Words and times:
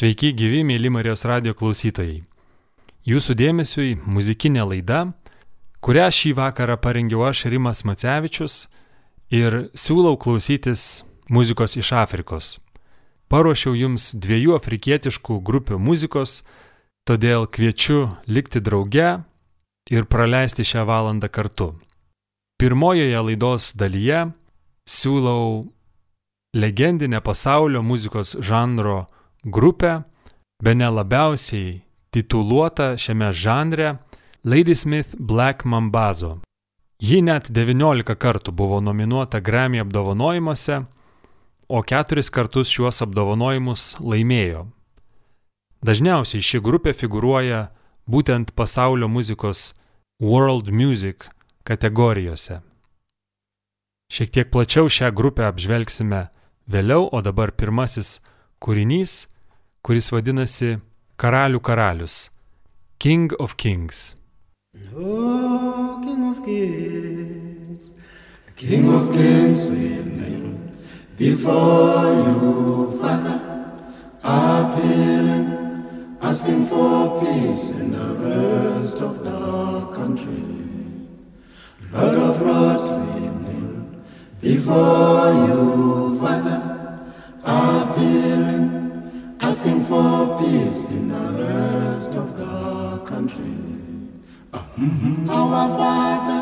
Sveiki, 0.00 0.30
gyvi, 0.32 0.62
mėly 0.64 0.88
Marijos 0.88 1.26
radio 1.28 1.52
klausytojai. 1.52 2.22
Jūsų 3.04 3.34
dėmesiui 3.36 3.98
muzikinė 4.08 4.62
laida, 4.64 5.00
kurią 5.84 6.06
šį 6.16 6.30
vakarą 6.38 6.78
parengiau 6.80 7.26
aš 7.28 7.42
Rimas 7.52 7.82
Macevičius 7.84 8.54
ir 9.28 9.58
siūlau 9.76 10.14
klausytis 10.16 11.02
muzikos 11.28 11.76
iš 11.76 11.92
Afrikos. 12.00 12.48
Paruošiau 13.28 13.76
jums 13.76 14.14
dviejų 14.16 14.56
afrikietiškų 14.56 15.36
grupių 15.44 15.76
muzikos, 15.76 16.38
todėl 17.04 17.44
kviečiu 17.44 18.08
likti 18.24 18.64
drauge 18.64 19.12
ir 19.92 20.08
praleisti 20.08 20.64
šią 20.64 20.88
valandą 20.88 21.28
kartu. 21.28 21.74
Pirmojoje 22.56 23.20
laidos 23.28 23.74
dalyje 23.76 24.30
siūlau 24.88 25.68
legendinę 26.56 27.20
pasaulio 27.20 27.84
muzikos 27.84 28.38
žanro 28.40 29.02
grupę, 29.44 30.02
be 30.62 30.74
ne 30.74 30.90
labiausiai 30.90 31.80
tituluota 32.10 32.96
šiame 32.96 33.32
žanre 33.32 33.96
Lady 34.44 34.74
Smith 34.74 35.14
Black 35.18 35.64
Mambazo. 35.64 36.38
Ji 37.00 37.22
net 37.24 37.48
19 37.48 38.14
kartų 38.20 38.52
buvo 38.52 38.80
nominuota 38.80 39.40
Grammy 39.40 39.80
apdovanojimuose, 39.80 40.82
o 41.68 41.82
keturis 41.82 42.28
kartus 42.30 42.68
šiuos 42.68 43.00
apdovanojimus 43.06 43.94
laimėjo. 44.04 44.66
Dažniausiai 45.80 46.44
ši 46.44 46.60
grupė 46.60 46.92
figuruoja 46.92 47.70
būtent 48.10 48.52
pasaulio 48.52 49.08
muzikos 49.08 49.70
World 50.20 50.68
Music 50.68 51.30
kategorijose. 51.64 52.60
Šiek 54.10 54.32
tiek 54.34 54.50
plačiau 54.50 54.90
šią 54.90 55.12
grupę 55.14 55.46
apžvelgsime 55.46 56.26
vėliau, 56.68 57.06
o 57.08 57.22
dabar 57.22 57.54
pirmasis 57.54 58.18
kūrinys, 58.60 59.24
kuris 59.80 60.10
vadinasi 60.12 60.78
Karalių 61.20 61.60
karalius- 61.64 62.30
King 63.02 63.30
of 63.38 63.56
Kings. 63.56 64.14
Oh, 64.94 66.00
King 66.04 66.30
of 66.30 66.44
Kings, 66.44 67.90
King 68.56 68.88
of 68.94 69.12
Kings, 69.12 69.70
we 69.70 70.04
kneel 70.04 70.58
before 71.16 72.12
you, 72.20 72.98
Father, 73.00 73.40
appealing, 74.22 75.48
asking 76.20 76.66
for 76.66 77.20
peace 77.20 77.70
in 77.70 77.92
the 77.92 78.08
rest 78.28 79.00
of 79.00 79.24
the 79.24 79.96
country. 79.96 80.44
Lord 81.92 82.18
of 82.18 82.42
Lords, 82.42 82.96
we 82.96 83.20
kneel 83.44 83.86
before 84.40 85.32
you, 85.48 86.18
Father, 86.20 86.79
appealing, 87.44 89.36
asking 89.40 89.84
for 89.84 90.38
peace 90.40 90.88
in 90.90 91.08
the 91.08 91.32
rest 91.42 92.12
of 92.14 92.36
the 92.36 92.98
country. 93.06 93.56
Ah, 94.52 94.66
mm-hmm. 94.76 95.30
Our 95.30 95.68
Father, 95.78 96.40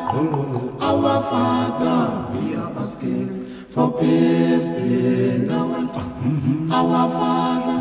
our 0.80 1.22
Father, 1.22 2.32
we 2.34 2.54
are 2.56 2.72
asking 2.80 3.46
for 3.70 3.92
peace 3.98 4.70
in 4.70 5.46
the 5.46 5.60
world. 5.66 5.90
Ah, 5.94 6.02
mm-hmm. 6.24 6.72
Our 6.72 7.08
Father, 7.10 7.78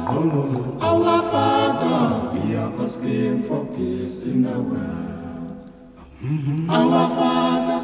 our 0.83 1.21
Father, 1.31 2.37
we 2.37 2.55
are 2.55 2.73
asking 2.83 3.43
for 3.43 3.65
peace 3.73 4.23
in 4.25 4.43
the 4.43 4.59
world. 4.59 5.57
Ah, 5.97 6.03
mm-hmm. 6.21 6.69
Our 6.69 7.07
Father, 7.09 7.79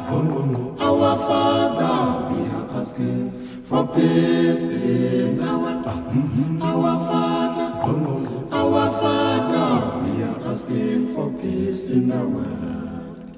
our 0.84 1.18
Father, 1.18 2.34
we 2.34 2.40
are 2.50 2.80
asking 2.80 3.43
for 3.64 3.86
peace 3.88 4.64
in 4.66 5.40
our 5.40 5.48
ah, 5.48 5.58
world. 5.58 5.84
Mm, 5.84 6.28
mm, 6.28 6.58
mm. 6.58 6.62
Our 6.62 6.94
Father, 7.08 7.78
oh, 7.82 8.04
oh, 8.06 8.48
oh. 8.52 8.58
our 8.60 8.86
Father, 9.00 10.04
we 10.04 10.22
are 10.22 10.52
asking 10.52 11.14
for 11.14 11.30
peace 11.40 11.88
in 11.88 12.08
the 12.08 12.28
world. 12.28 13.36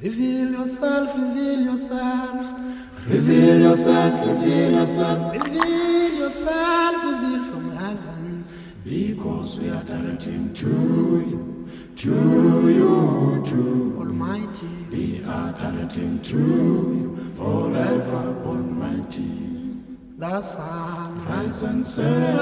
Reveal 0.00 0.50
yourself, 0.52 1.16
reveal 1.18 1.60
yourself, 1.62 2.60
reveal 3.06 3.60
yourself, 3.60 4.26
reveal 4.26 4.70
yourself, 4.72 5.32
reveal 5.32 6.02
yourself, 6.02 6.94
reveal 7.04 7.42
from 7.50 7.76
heaven, 7.84 8.44
because 8.84 9.58
we 9.58 9.70
are 9.70 9.82
directing 9.82 10.54
to 10.54 10.68
you, 10.68 11.68
to 11.96 12.14
you, 12.70 13.42
to 13.46 13.96
Almighty. 13.98 14.68
We 14.92 15.24
are 15.24 15.52
directing 15.52 16.20
to 16.20 16.38
you 16.38 17.16
forever, 17.36 18.36
Almighty. 18.46 19.43
The 20.24 20.40
sun 20.40 21.22
rise 21.26 21.62
and 21.64 21.86
set, 21.86 22.38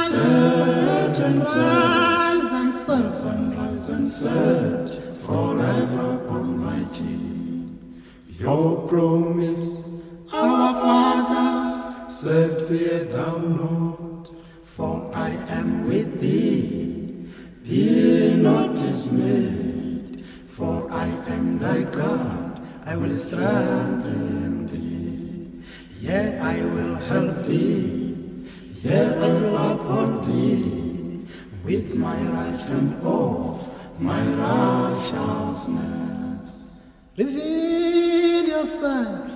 set 0.00 1.20
and 1.20 1.44
set, 1.44 1.62
rise 1.62 2.52
and 2.52 2.72
set, 2.72 3.12
sunrise 3.12 3.88
and 3.90 4.08
set, 4.08 5.16
forever, 5.18 6.26
Almighty. 6.26 7.20
Your 8.38 8.88
promise, 8.88 10.06
our 10.32 10.72
Father, 10.80 12.08
said, 12.10 12.66
Fear 12.66 13.04
thou 13.04 13.36
not, 13.40 14.30
for 14.64 15.10
I 15.14 15.32
am 15.50 15.86
with 15.86 16.18
thee. 16.18 17.26
Be 17.62 18.36
not 18.36 18.74
dismayed, 18.74 20.24
for 20.48 20.90
I 20.90 21.08
am 21.28 21.58
thy 21.58 21.82
God. 21.82 22.62
I 22.86 22.96
will 22.96 23.14
strengthen 23.14 24.55
thee. 26.00 26.06
Yea, 26.06 26.38
I 26.38 26.60
will 26.62 26.94
help 26.96 27.44
thee. 27.46 28.14
Yea, 28.82 29.14
I 29.14 29.32
will 29.32 29.56
uphold 29.56 30.24
thee 30.26 31.24
with 31.64 31.94
my 31.94 32.20
right 32.22 32.58
hand 32.60 32.94
of 33.02 33.66
my 34.00 34.22
righteousness. 34.34 36.70
Reveal 37.16 38.44
yourself, 38.46 39.30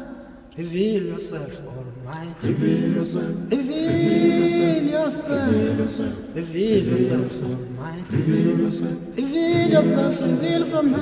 reveal 0.57 1.03
yourself, 1.05 1.67
Almighty. 1.67 2.49
Reveal 2.49 2.93
yourself, 2.97 3.51
reveal 3.51 4.83
yourself, 4.85 5.53
reveal 5.53 5.77
yourself, 5.79 6.37
reveal 6.37 6.85
yourself, 6.85 7.43
Almighty. 7.43 7.80
mig. 7.81 8.05
Du 8.11 8.17
vill 8.17 8.67
oss 8.67 8.81
väl, 8.81 8.95
du 9.17 9.23
vill 9.23 9.77
oss 9.77 9.85
väl 9.85 10.13
som 10.13 10.39
vill 10.41 10.65
från 10.65 10.91
mig. 10.91 11.01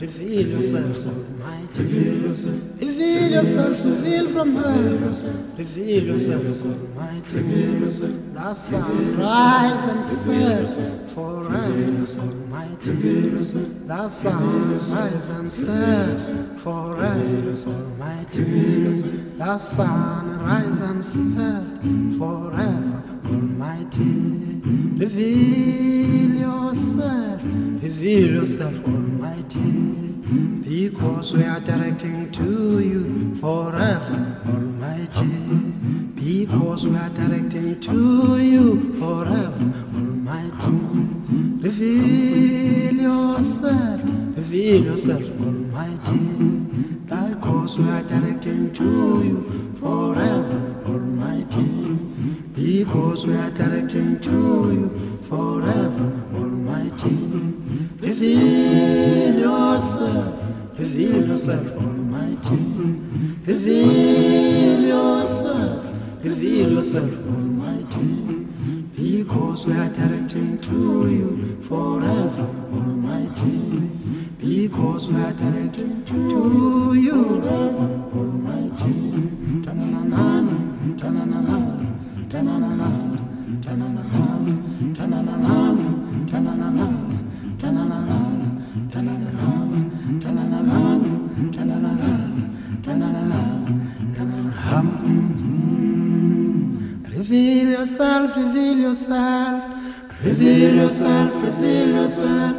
Du 0.00 0.06
vill 0.06 0.58
Reveal 0.58 0.72
väl 0.72 0.94
som 0.94 1.12
mig. 1.12 1.68
Du 1.74 1.82
vill 1.82 2.26
oss 2.28 2.44
väl, 2.44 2.56
du 2.80 3.22
sunrise 8.54 9.90
and 9.90 10.04
sets 10.04 10.80
forever 11.14 12.06
almighty. 12.18 12.92
The 13.88 14.08
sunrise 14.08 15.30
and 15.30 15.52
sets 15.52 16.30
forever 16.62 17.54
almighty. 17.66 18.84
The 19.38 19.58
sunrise 19.58 20.80
and 20.82 21.04
sets 21.04 22.18
forever 22.18 23.02
almighty. 23.24 24.45
Reveal 24.66 26.30
yourself, 26.34 27.40
reveal 27.44 28.34
yourself, 28.34 28.74
Almighty. 28.84 29.60
Because 30.66 31.34
we 31.34 31.44
are 31.44 31.60
directing 31.60 32.32
to 32.32 32.80
you 32.80 33.36
forever, 33.36 34.42
Almighty. 34.48 35.28
Because 36.16 36.88
we 36.88 36.96
are 36.96 37.10
directing 37.10 37.80
to 37.80 38.38
you 38.42 38.92
forever, 38.98 39.72
Almighty. 39.94 40.80
Reveal 41.62 42.94
yourself, 42.94 44.00
reveal 44.36 44.84
yourself, 44.86 45.22
Almighty. 45.42 46.18
Because 47.06 47.78
we 47.78 47.88
are 47.88 48.02
directing 48.02 48.74
to 48.74 49.22
you 49.22 49.72
forever, 49.78 50.82
Almighty. 50.88 51.85
Because 52.56 53.26
we 53.26 53.34
are 53.36 53.50
directing 53.50 54.18
to 54.20 54.30
you 54.30 55.18
forever, 55.28 56.10
Almighty. 56.34 57.14
Reveal 58.00 59.38
yourself, 59.38 60.78
reveal 60.78 61.28
yourself, 61.28 61.70
Almighty. 61.76 62.56
Reveal 63.44 64.80
yourself, 64.80 65.84
reveal 66.24 66.72
yourself, 66.72 67.12
Almighty. 67.28 68.46
Because 68.96 69.66
we 69.66 69.74
are 69.74 69.90
directing 69.90 70.58
to 70.62 71.10
you 71.10 71.60
forever, 71.68 72.48
Almighty. 72.72 73.90
Because 74.40 75.12
we 75.12 75.20
are 75.20 75.32
directing 75.34 76.02
to 76.06 76.94
you 76.94 77.42
forever, 77.42 77.86
Almighty. 78.16 78.96
Ta-na-na-na, 79.62 80.96
ta-na-na-na, 80.96 81.75
Reveal 97.28 97.68
yourself, 97.70 98.36
reveal 98.36 98.78
yourself, 98.78 99.62
reveal 100.22 100.74
yourself, 100.74 101.34
reveal 101.42 101.88
yourself, 101.88 102.56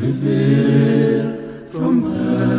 reveal 0.00 1.26
from 1.70 2.02
heaven. 2.02 2.49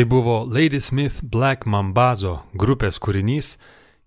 Tai 0.00 0.04
buvo 0.04 0.44
Lady 0.48 0.80
Smith 0.80 1.20
Black 1.20 1.66
Mambazo 1.68 2.38
grupės 2.56 2.96
kūrinys 2.96 3.58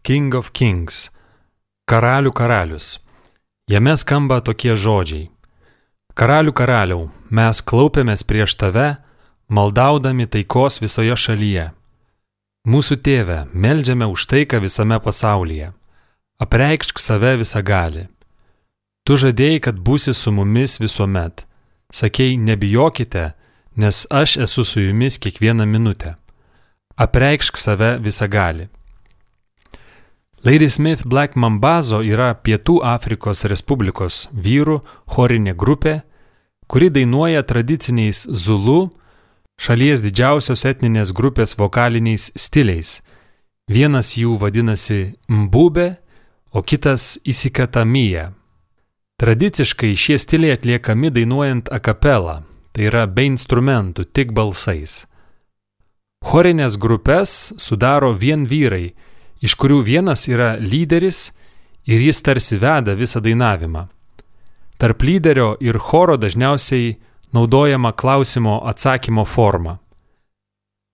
King 0.01 0.33
of 0.33 0.47
Kings- 0.49 1.11
Karalių 1.91 2.31
karalius. 2.33 2.97
Jame 3.69 3.93
skamba 3.93 4.39
tokie 4.41 4.73
žodžiai. 4.73 5.29
Karalių 6.17 6.53
karaliau, 6.57 7.11
mes 7.29 7.61
klaupėmės 7.61 8.25
prieš 8.25 8.55
tave, 8.57 8.97
maldaudami 9.47 10.25
taikos 10.25 10.81
visoje 10.81 11.13
šalyje. 11.13 11.67
Mūsų 12.65 12.97
tėve, 12.97 13.39
melžiame 13.53 14.09
už 14.09 14.25
taiką 14.25 14.63
visame 14.65 14.97
pasaulyje. 14.97 15.73
Apreikšk 16.41 16.97
save 16.97 17.37
visą 17.37 17.61
gali. 17.61 18.07
Tu 19.05 19.13
žadėjai, 19.13 19.61
kad 19.61 19.75
būsi 19.77 20.13
su 20.13 20.31
mumis 20.31 20.79
visuomet. 20.79 21.45
Sakei, 21.93 22.33
nebijokite, 22.37 23.35
nes 23.75 24.05
aš 24.09 24.37
esu 24.37 24.63
su 24.63 24.81
jumis 24.81 25.17
kiekvieną 25.17 25.65
minutę. 25.65 26.15
Apreikšk 26.95 27.57
save 27.57 27.97
visą 27.99 28.27
gali. 28.27 28.67
Lady 30.45 30.69
Smith 30.69 31.05
Black 31.05 31.35
Mambazo 31.35 32.01
yra 32.03 32.33
Pietų 32.35 32.81
Afrikos 32.83 33.45
Respublikos 33.47 34.27
vyrų 34.35 34.81
chorinė 35.15 35.53
grupė, 35.55 36.01
kuri 36.67 36.89
dainuoja 36.91 37.45
tradiciniais 37.47 38.25
Zulu, 38.27 38.91
šalies 39.55 40.03
didžiausios 40.03 40.65
etninės 40.67 41.13
grupės 41.15 41.55
vokaliniais 41.55 42.31
stiliais. 42.35 42.99
Vienas 43.71 44.17
jų 44.19 44.35
vadinasi 44.41 45.15
Mbube, 45.31 45.93
o 46.51 46.61
kitas 46.61 47.17
Isikatamija. 47.23 48.33
Tradiciškai 49.17 49.95
šie 49.95 50.19
stiliai 50.19 50.57
atliekami 50.57 51.09
dainuojant 51.13 51.71
akapelą, 51.71 52.41
tai 52.73 52.89
yra 52.89 53.05
be 53.07 53.27
instrumentų, 53.29 54.07
tik 54.11 54.33
balsais. 54.33 55.03
Chorinės 56.23 56.77
grupės 56.79 57.53
sudaro 57.59 58.13
vien 58.15 58.47
vyrai, 58.49 58.93
iš 59.43 59.55
kurių 59.59 59.81
vienas 59.83 60.25
yra 60.31 60.55
lyderis 60.57 61.31
ir 61.85 62.01
jis 62.01 62.21
tarsi 62.23 62.57
veda 62.57 62.95
visą 62.97 63.21
dainavimą. 63.21 63.87
Tarp 64.79 65.03
lyderio 65.03 65.53
ir 65.61 65.77
choro 65.77 66.17
dažniausiai 66.17 66.95
naudojama 67.35 67.91
klausimo 67.91 68.61
atsakymo 68.65 69.25
forma. 69.25 69.77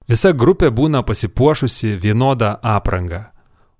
Visa 0.09 0.31
grupė 0.33 0.71
būna 0.73 1.03
pasipuošusi 1.05 1.93
vienodą 2.01 2.55
aprangą, 2.65 3.27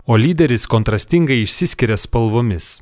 o 0.06 0.16
lyderis 0.16 0.68
kontrastingai 0.70 1.42
išsiskiria 1.42 1.98
spalvomis. 1.98 2.78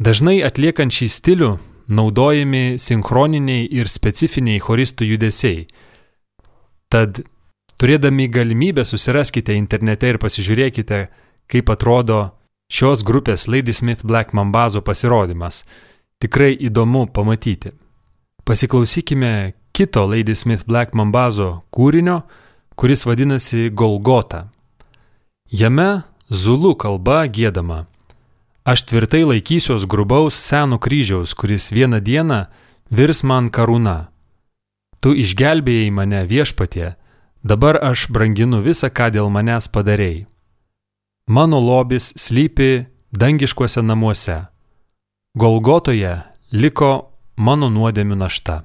Dažnai 0.00 0.40
atliekant 0.42 0.94
šį 0.96 1.08
stilių 1.12 1.50
naudojami 1.92 2.78
sinchroniniai 2.80 3.68
ir 3.70 3.90
specifiniai 3.90 4.60
choristų 4.62 5.08
judesiai. 5.12 5.66
Tad 6.92 7.22
turėdami 7.80 8.28
galimybę 8.32 8.84
susiraskite 8.88 9.56
internete 9.56 10.12
ir 10.12 10.18
pasižiūrėkite, 10.22 11.00
kaip 11.50 11.72
atrodo 11.72 12.20
šios 12.72 13.04
grupės 13.04 13.48
Lady 13.48 13.74
Smith 13.76 14.04
Black 14.04 14.32
Mambazo 14.32 14.82
pasirodymas. 14.82 15.64
Tikrai 16.22 16.54
įdomu 16.68 17.06
pamatyti. 17.12 17.72
Pasiklausykime 18.44 19.54
kito 19.72 20.06
Lady 20.06 20.34
Smith 20.34 20.64
Black 20.66 20.94
Mambazo 20.94 21.62
kūrinio, 21.74 22.22
kuris 22.76 23.06
vadinasi 23.06 23.70
Golgota. 23.70 24.46
Jame 25.52 26.04
zulų 26.30 26.76
kalba 26.80 27.26
gėdama 27.28 27.84
Aš 28.64 28.82
tvirtai 28.86 29.24
laikysiuos 29.26 29.86
grubaus 29.90 30.38
seno 30.38 30.78
kryžiaus, 30.78 31.34
kuris 31.34 31.74
vieną 31.74 31.98
dieną 31.98 32.46
virs 32.94 33.26
man 33.26 33.50
karūna. 33.50 34.14
Tu 35.02 35.18
išgelbėjai 35.18 35.90
mane 35.90 36.22
viešpatie, 36.30 36.94
dabar 37.42 37.74
aš 37.82 38.06
branginu 38.06 38.62
visą, 38.62 38.86
ką 38.86 39.10
dėl 39.18 39.34
manęs 39.34 39.66
padarėjai. 39.66 40.30
Mano 41.26 41.58
lobis 41.58 42.14
slypi 42.14 42.86
dangiškuose 43.10 43.82
namuose. 43.82 44.46
Golgotoje 45.34 46.22
liko 46.54 47.10
mano 47.36 47.66
nuodėmių 47.66 48.14
našta. 48.22 48.62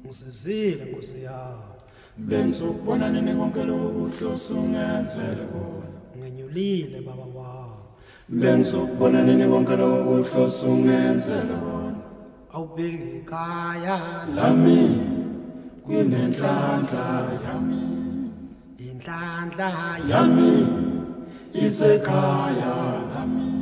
Ngisizile 0.06 0.84
Nkosi 0.86 1.24
yami. 1.24 1.64
bengizokubona 2.18 3.10
nini 3.10 3.34
konke 3.36 3.64
lokhu 3.64 4.10
kuhloso 4.10 4.54
ungenzele 4.54 5.46
kona 5.52 5.88
Nginyulile 6.18 7.02
baba 7.08 7.26
wami. 7.38 7.74
bengizokubona 8.30 9.24
nini 9.24 9.46
konke 9.52 9.76
lokhu 9.76 10.24
kuhloso 10.24 10.68
ungenzele 10.68 11.56
kona 11.64 11.96
Awubheki 12.54 13.08
ekhaya 13.18 13.98
lami 14.36 14.82
kunenhlanhla 15.86 17.06
yami 17.46 17.84
inhlanhla 18.78 19.70
yami 20.12 20.54
isekhaya 21.66 22.74
lami 23.14 23.53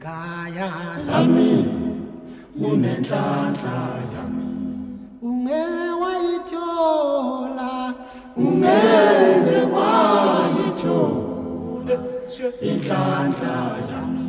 ekhaya. 0.00 0.72
Lami 1.06 1.54
kunenhlanhla 2.58 3.80
yami 4.14 4.48
ungewayithola 5.22 7.72
ungeke 8.36 9.60
wayithola 9.74 11.96
inhlanhla 12.62 13.56
yami. 13.90 14.28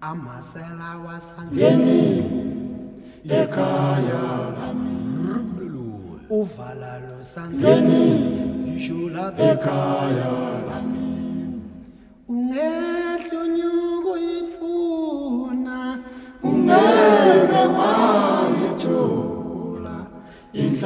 Amasela 0.00 0.90
wasangeni 1.04 1.56
ngeni 1.56 2.02
ekhaya 3.28 4.24
lami. 4.56 4.96
Uvala 6.28 6.94
lo 7.06 7.18
sangeni 7.22 8.04
ngisho 8.60 9.00
lapha 9.14 9.42
ekhaya 9.52 10.32
lami 10.68 10.95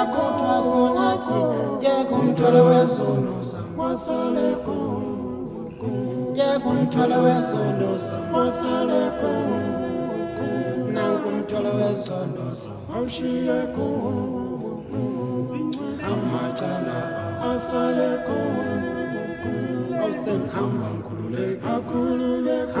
yako 0.00 0.22
twabonaki 0.38 1.38
ye 1.84 1.94
kumtwale 2.08 2.60
wezono 2.60 3.34
samwasaleko 3.50 4.76
ye 6.38 6.48
kumtwale 6.62 7.16
wezono 7.24 7.88
samwasaleko 8.08 9.32
nankumtwale 10.94 11.70
wezono 11.78 12.44
samwaushiyeko 12.62 13.86
amacala 16.10 16.98
asaleko. 17.50 18.38
Ausenhamba 20.02 20.86
nkululeka 20.96 22.80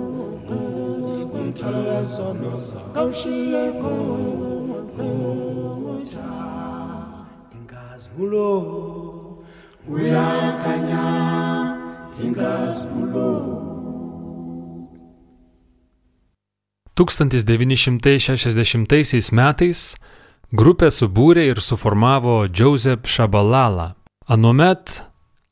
zamoshiyeko 1.61 1.61
Umthwalo 1.61 1.81
wezono 1.89 2.57
zamoshiyeko 2.57 3.91
Ingazimulo 7.57 8.47
uyakhanya 9.87 11.05
ingazimulo 12.23 13.29
1960 16.97 19.31
metais 19.31 19.95
grupė 20.53 20.91
subūrė 20.91 21.45
ir 21.49 21.61
suformavo 21.61 22.47
Joseph 22.49 23.05
Shabalala. 23.05 23.95
Anuomet 24.27 25.03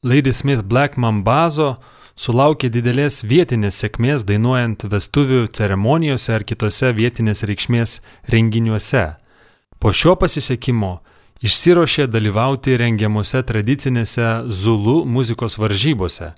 Lady 0.04 0.34
Smith 0.34 0.64
Black 0.64 0.98
Mambazo 0.98 1.76
sulaukė 2.20 2.68
didelės 2.74 3.22
vietinės 3.24 3.78
sėkmės 3.80 4.26
dainuojant 4.28 4.84
vestuvių 4.92 5.46
ceremonijose 5.56 6.34
ar 6.36 6.44
kitose 6.44 6.92
vietinės 6.98 7.46
reikšmės 7.48 8.00
renginiuose. 8.34 9.06
Po 9.80 9.94
šio 9.96 10.18
pasisekimo 10.20 10.98
išsirošė 11.46 12.10
dalyvauti 12.12 12.76
rengiamuose 12.82 13.40
tradicinėse 13.48 14.28
Zulu 14.52 15.06
muzikos 15.08 15.56
varžybose, 15.62 16.34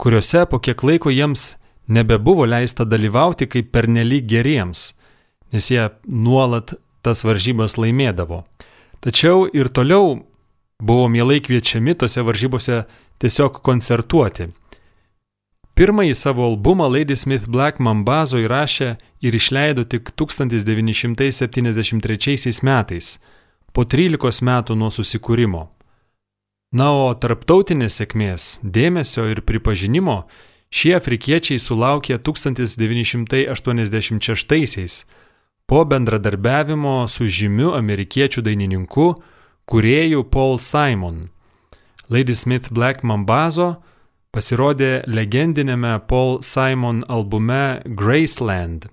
kuriuose 0.00 0.46
po 0.48 0.62
kiek 0.64 0.80
laiko 0.80 1.12
jiems 1.12 1.58
nebebuvo 1.92 2.48
leista 2.48 2.88
dalyvauti 2.88 3.50
kaip 3.52 3.68
pernelyg 3.74 4.24
geriems, 4.30 4.94
nes 5.52 5.68
jie 5.68 5.90
nuolat 6.08 6.72
tas 7.04 7.20
varžybas 7.26 7.76
laimėdavo. 7.76 8.46
Tačiau 9.04 9.44
ir 9.52 9.68
toliau 9.68 10.22
buvo 10.80 11.12
mielai 11.12 11.42
kviečiami 11.44 11.98
tose 12.00 12.24
varžybose 12.24 12.84
tiesiog 13.20 13.60
koncertuoti. 13.60 14.48
Pirmąjį 15.82 16.14
savo 16.14 16.46
albumą 16.46 16.86
Lady 16.86 17.18
Smith 17.18 17.50
Black 17.50 17.82
Mambazo 17.82 18.38
įrašė 18.38 19.02
ir 19.26 19.34
išleido 19.34 19.82
tik 19.82 20.14
1973 20.14 22.62
metais, 22.62 23.18
po 23.74 23.82
13 23.82 24.46
metų 24.46 24.78
nuo 24.78 24.94
susikūrimo. 24.94 25.74
Na, 26.78 26.94
o 26.94 27.10
tarptautinės 27.18 27.98
sėkmės, 27.98 28.62
dėmesio 28.62 29.26
ir 29.34 29.42
pripažinimo 29.42 30.30
Šie 30.72 30.94
afrikiečiai 30.96 31.60
sulaukė 31.60 32.16
1986-aisiais 32.16 35.04
po 35.66 35.84
bendradarbiavimo 35.84 37.08
su 37.12 37.26
žymiu 37.26 37.74
amerikiečių 37.76 38.42
dainininku, 38.46 39.14
kuriejų 39.66 40.24
Paul 40.30 40.58
Simon. 40.64 41.28
Lady 42.08 42.34
Smith 42.38 42.70
Black 42.70 43.02
Mambazo 43.02 43.82
pasirodė 44.32 45.04
legendinėme 45.06 45.94
Paul 46.08 46.40
Simon 46.42 47.04
albume 47.08 47.82
Graceland. 47.86 48.88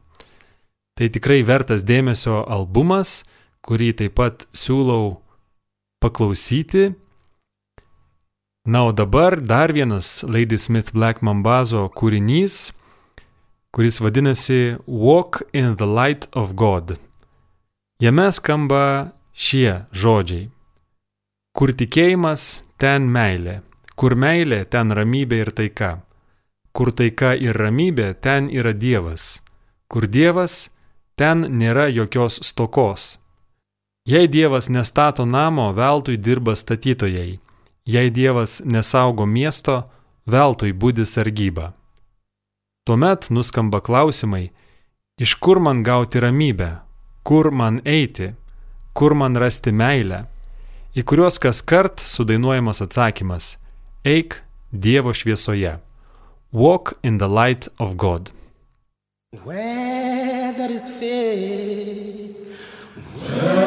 Tai 1.00 1.08
tikrai 1.08 1.42
vertas 1.48 1.86
dėmesio 1.88 2.44
albumas, 2.44 3.24
kurį 3.64 3.94
taip 4.02 4.18
pat 4.20 4.48
siūlau 4.52 5.20
paklausyti 6.04 6.92
Na, 8.70 8.86
o 8.86 8.92
dabar 8.92 9.42
dar 9.42 9.74
vienas 9.74 10.24
Lady 10.24 10.58
Smith 10.58 10.92
Black 10.94 11.24
Mambazo 11.26 11.88
kūrinys, 11.90 12.70
kuris 13.74 13.98
vadinasi 13.98 14.78
Walk 14.86 15.42
in 15.54 15.76
the 15.80 15.88
Light 15.88 16.28
of 16.36 16.54
God. 16.54 17.00
Jame 17.98 18.28
skamba 18.30 19.16
šie 19.34 19.88
žodžiai. 19.90 20.52
Kur 21.58 21.74
tikėjimas, 21.74 22.62
ten 22.78 23.10
meilė. 23.10 23.62
Kur 24.00 24.16
meilė, 24.16 24.64
ten 24.66 24.96
ramybė 24.96 25.42
ir 25.44 25.52
taika. 25.52 25.92
Kur 26.72 26.94
taika 26.96 27.34
ir 27.36 27.58
ramybė, 27.58 28.14
ten 28.22 28.48
yra 28.48 28.72
Dievas. 28.72 29.42
Kur 29.92 30.08
Dievas, 30.08 30.70
ten 31.20 31.44
nėra 31.60 31.90
jokios 31.92 32.40
stokos. 32.48 33.18
Jei 34.08 34.32
Dievas 34.32 34.70
nestato 34.70 35.26
namo, 35.26 35.74
veltui 35.76 36.18
dirba 36.18 36.56
statytojai 36.56 37.40
Jei 37.90 38.10
Dievas 38.10 38.60
nesaugo 38.66 39.26
miesto, 39.26 39.80
veltui 40.30 40.76
būdi 40.78 41.08
sargyba. 41.10 41.72
Tuomet 42.86 43.32
nuskamba 43.34 43.80
klausimai, 43.82 44.52
iš 45.18 45.34
kur 45.42 45.58
man 45.58 45.82
gauti 45.84 46.22
ramybę, 46.22 46.70
kur 47.26 47.50
man 47.50 47.80
eiti, 47.86 48.36
kur 48.94 49.16
man 49.18 49.40
rasti 49.42 49.74
meilę, 49.74 50.28
į 50.94 51.02
kuriuos 51.02 51.42
kas 51.42 51.64
kart 51.66 51.98
sudainuojamas 51.98 52.84
atsakymas- 52.86 53.58
eik 54.04 54.42
Dievo 54.72 55.14
šviesoje. 55.14 55.80
Walk 56.52 56.94
in 57.04 57.18
the 57.18 57.28
light 57.28 57.68
of 57.78 57.96
God. 57.96 58.32
Where 59.46 60.54
there 60.54 60.72
is 60.72 60.84
faith, 61.00 62.36
where 63.16 63.59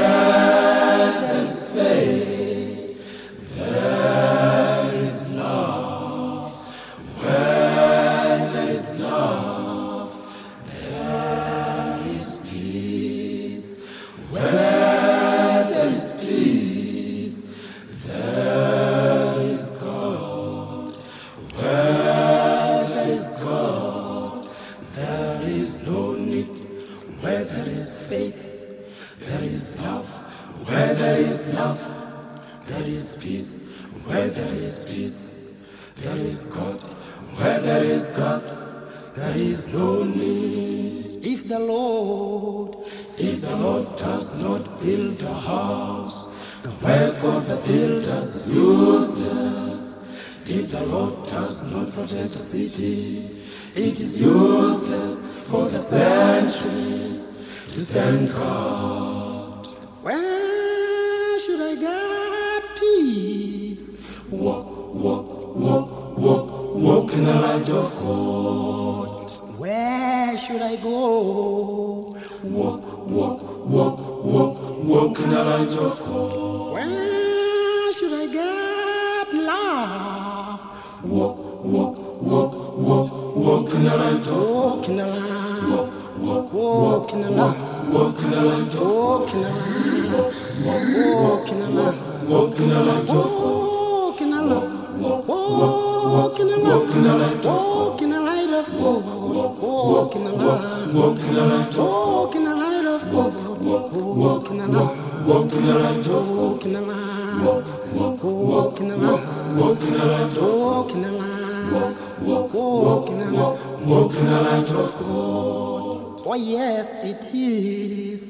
in 100.26 100.38
the 100.38 100.44
light. 100.44 100.94
Walk 100.94 101.18
in 101.18 101.34
the 101.34 101.42
light. 101.42 101.76
Walk 101.76 102.34
in 102.34 102.44
the 102.44 102.54
light 102.54 102.86
of 102.86 103.02
God. 103.10 103.34
Walk 103.62 104.50
in 104.50 104.58
the 104.58 104.66
light. 104.68 104.96
Walk 105.26 105.52
in 105.52 105.62
the 105.66 105.74
light. 105.74 106.06
Walk 106.06 106.64
in 106.64 106.72
the 106.72 106.80
light. 106.82 107.42
Walk 107.42 108.80
in 108.80 108.88
the 108.88 108.96
light. 108.96 109.22
Walk 109.56 109.84
in 109.84 109.92
the 109.92 110.02
light. 110.06 110.38
Walk 110.38 110.90
in 110.92 111.02
the 111.02 111.10
light. 111.12 111.96
Walk 112.22 113.08
in 113.08 113.18
the 113.18 113.30
light. 113.32 113.58
Walk 113.86 114.14
in 114.14 114.26
the 114.26 114.40
light 114.42 114.70
of 114.70 114.98
God. 114.98 116.22
Oh 116.24 116.34
yes, 116.36 116.86
it 117.04 117.34
is. 117.34 118.28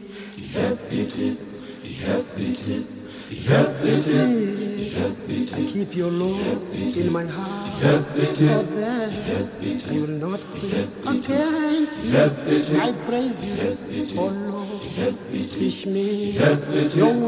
Yes, 0.55 0.91
it 0.91 1.19
is. 1.19 2.01
Yes, 2.01 2.39
it 2.39 2.69
is. 2.69 2.89
Yes, 3.49 3.85
it 3.85 4.09
is. 4.09 4.95
Yes, 4.95 5.29
it 5.29 5.53
is. 5.53 5.53
I 5.53 5.57
keep 5.73 5.97
your 5.97 6.11
love 6.11 6.75
in 6.75 7.13
my 7.13 7.25
heart. 7.25 7.62
Yes, 7.83 8.15
it 8.15 8.41
is. 8.41 8.79
Yes, 8.79 9.61
it 9.61 9.91
is. 9.91 10.23
Yes, 10.71 11.03
it 11.05 11.29
is. 11.31 12.13
Yes, 12.13 12.47
it 12.47 12.71
is. 12.71 12.79
I 12.79 13.11
praise 13.11 13.45
you. 13.45 13.55
Yes, 13.59 13.89
it 13.91 14.13
is. 14.13 14.19
Yes, 14.97 15.31
it 15.31 15.57
is. 15.61 15.85
Yes, 16.39 16.71
it 16.71 16.95
is. 16.95 17.19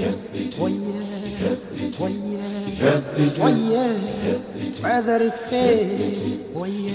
Yes, 0.00 0.34
it 0.34 0.58
is. 0.58 1.21
Yes 1.40 1.72
it 1.72 1.96
is, 2.00 3.38
Oh 3.40 3.48
yeah, 3.48 3.94
where 4.82 5.02
there 5.02 5.22
is 5.22 5.36
faith, 5.48 6.54
oh 6.56 6.64
yeah, 6.64 6.92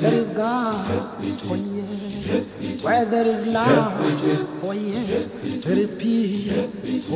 there 0.00 0.14
is 0.14 0.36
God, 0.36 0.86
oh 0.86 1.54
yes. 1.54 2.82
where 2.82 3.04
there 3.04 3.26
is 3.26 3.46
love, 3.46 3.92
oh 4.64 4.72
yeah, 4.72 5.02
there 5.64 5.78
is 5.78 5.98
peace, 6.00 6.46
Yes 6.46 6.84
it 6.84 7.04
is, 7.04 7.10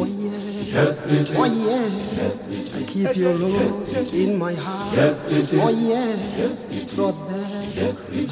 oh 1.36 1.44
yeah, 1.46 2.78
I 2.78 2.82
keep 2.84 3.16
your 3.16 3.34
love 3.34 4.14
in 4.14 4.38
my 4.38 4.54
heart, 4.54 4.98
oh 4.98 5.70
yes. 5.70 6.90
so 6.90 7.12
that 7.12 7.48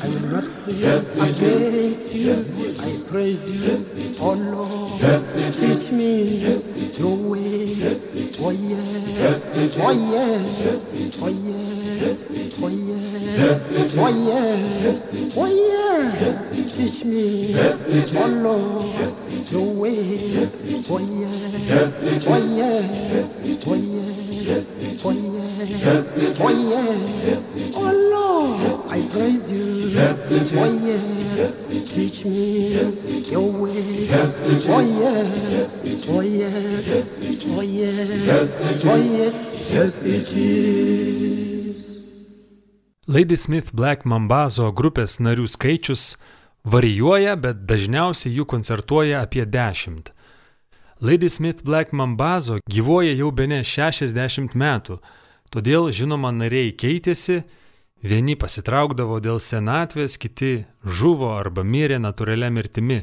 I 0.03 0.09
will 0.09 0.29
not 0.35 0.47
sin 0.67 1.23
against 1.23 2.15
yes. 2.15 2.57
I 2.81 2.91
praise 3.13 3.45
you, 3.49 4.17
oh 4.21 4.35
Lord, 4.35 5.01
teach 5.55 5.93
me 5.93 6.13
your 6.99 7.17
ways 7.31 8.16
it 8.17 8.41
Oh 8.41 8.51
yeah. 8.51 8.77
Yes, 9.21 9.53
it 9.55 9.77
Oh 9.79 9.91
yeah. 9.91 10.39
Yes, 10.65 10.93
it 10.95 11.23
Oh 11.23 11.29
yeah. 11.29 11.97
Yes, 12.01 12.31
it 12.31 12.55
Oh 12.63 12.69
yeah. 12.69 12.97
Yes, 13.37 13.73
it 13.73 13.99
Oh 13.99 14.09
yeah. 14.09 14.57
Yes, 14.83 15.15
it. 15.15 15.37
Oh 15.37 15.47
yeah. 15.47 16.21
Yes, 16.21 16.53
it. 16.53 16.69
Teach 16.77 17.05
me. 17.05 17.53
Yes, 17.53 17.89
it 17.89 18.13
Oh. 18.17 18.27
Lord. 18.27 18.95
Yes, 18.95 19.29
it 19.29 19.53
Your 19.53 19.69
way. 19.81 20.01
Yes, 20.33 20.65
it. 20.65 20.89
Oh 20.89 20.99
yeah. 20.99 21.37
Yes, 21.69 22.01
it 22.01 22.27
Oh 22.27 22.37
yeah. 22.37 22.81
Yes, 23.11 23.41
it 23.43 23.67
Oh 23.67 23.75
yeah. 23.75 24.07
Yes, 24.47 24.79
it 24.79 25.05
Oh 25.05 25.11
yeah. 25.11 25.47
Yes, 25.87 26.17
it 26.17 26.41
Oh 26.41 26.49
yeah. 26.49 26.93
Yes, 27.27 27.57
it 27.57 27.73
Oh. 27.77 27.93
Lord, 28.13 28.61
I 28.91 29.09
praise 29.09 29.53
you. 29.53 29.65
Yes, 29.93 30.31
it 30.31 30.53
Oh 30.57 30.65
yeah. 30.65 31.37
Yes, 31.37 31.69
it. 31.71 31.87
Teach 31.89 32.25
me 32.25 32.69
Yes, 32.75 33.05
it 33.05 33.31
your 33.31 33.49
way. 33.63 33.83
Yes, 34.07 34.43
it. 34.43 34.69
Oh 34.69 34.81
yeah. 34.81 35.23
Yes, 35.53 35.85
it. 35.85 36.09
Oh 36.09 36.21
yeah. 36.21 36.49
Yes, 36.87 37.21
it. 37.21 37.45
Oh 37.49 37.61
yeah. 37.61 38.06
Yes, 38.07 38.61
it 38.61 38.85
is. 38.85 39.75
Yes, 39.75 40.03
it 40.03 40.31
is. 40.37 41.77
Lady 43.09 43.37
Smith 43.37 43.73
Black 43.75 44.05
Mambazo 44.05 44.69
grupės 44.71 45.19
narių 45.19 45.49
skaičius 45.51 46.15
varijuoja, 46.63 47.35
bet 47.35 47.65
dažniausiai 47.67 48.37
jų 48.37 48.47
koncertuoja 48.47 49.25
apie 49.27 49.43
10. 49.43 50.13
Lady 51.03 51.29
Smith 51.29 51.65
Black 51.67 51.91
Mambazo 51.91 52.61
gyvuoja 52.71 53.17
jau 53.19 53.33
be 53.35 53.49
ne 53.51 53.65
60 53.67 54.55
metų, 54.55 55.01
todėl 55.51 55.91
žinoma 55.91 56.31
nariai 56.31 56.77
keitėsi, 56.79 57.43
vieni 58.07 58.39
pasitraukdavo 58.39 59.19
dėl 59.19 59.43
senatvės, 59.43 60.15
kiti 60.15 60.61
žuvo 60.85 61.35
arba 61.35 61.67
mirė 61.67 61.99
natūralia 61.99 62.55
mirtimi, 62.55 63.03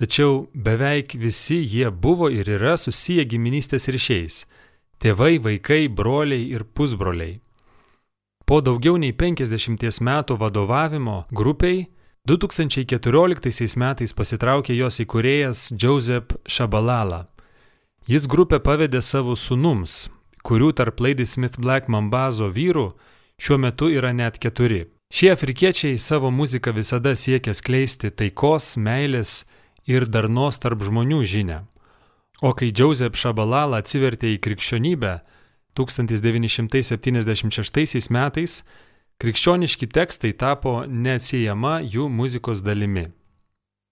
tačiau 0.00 0.48
beveik 0.54 1.12
visi 1.20 1.60
jie 1.60 1.90
buvo 1.90 2.30
ir 2.32 2.48
yra 2.48 2.78
susiję 2.80 3.26
giminystės 3.28 3.88
ryšiais- 3.92 4.46
tėvai, 5.02 5.36
vaikai, 5.38 5.88
broliai 5.88 6.50
ir 6.54 6.64
pusbroliai. 6.64 7.40
Po 8.46 8.60
daugiau 8.60 8.96
nei 8.98 9.12
50 9.12 10.00
metų 10.00 10.36
vadovavimo 10.40 11.24
grupiai 11.30 11.86
2014 12.26 13.76
metais 13.76 14.12
pasitraukė 14.12 14.74
jos 14.76 15.00
įkūrėjas 15.04 15.76
Joseph 15.82 16.34
Shabalala. 16.46 17.26
Jis 18.08 18.26
grupę 18.26 18.58
pavedė 18.58 19.02
savo 19.02 19.36
sunums, 19.36 20.08
kurių 20.42 20.72
tarp 20.72 21.00
Lady 21.00 21.26
Smith 21.26 21.60
Black 21.60 21.88
Mambazo 21.88 22.48
vyrų 22.50 22.92
šiuo 23.38 23.58
metu 23.58 23.88
yra 23.88 24.12
net 24.12 24.38
keturi. 24.38 24.86
Šie 25.12 25.30
afrikiečiai 25.32 25.98
savo 25.98 26.30
muziką 26.30 26.72
visada 26.74 27.16
siekia 27.16 27.54
skleisti 27.54 28.10
taikos, 28.10 28.76
meilės 28.76 29.44
ir 29.90 30.06
darnos 30.06 30.62
tarp 30.62 30.78
žmonių 30.86 31.18
žinę. 31.26 31.66
O 32.40 32.56
kai 32.56 32.72
Joseph 32.72 33.18
Shabalala 33.18 33.76
atsivertė 33.82 34.30
į 34.36 34.38
krikščionybę 34.44 35.12
1976 35.76 38.10
metais, 38.14 38.52
krikščioniški 39.20 39.86
tekstai 39.92 40.32
tapo 40.32 40.86
neatsiejama 40.86 41.80
jų 41.84 42.08
muzikos 42.08 42.62
dalimi. 42.64 43.12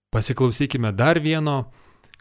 Pasiklausykime 0.08 0.96
dar 0.96 1.20
vieno 1.20 1.68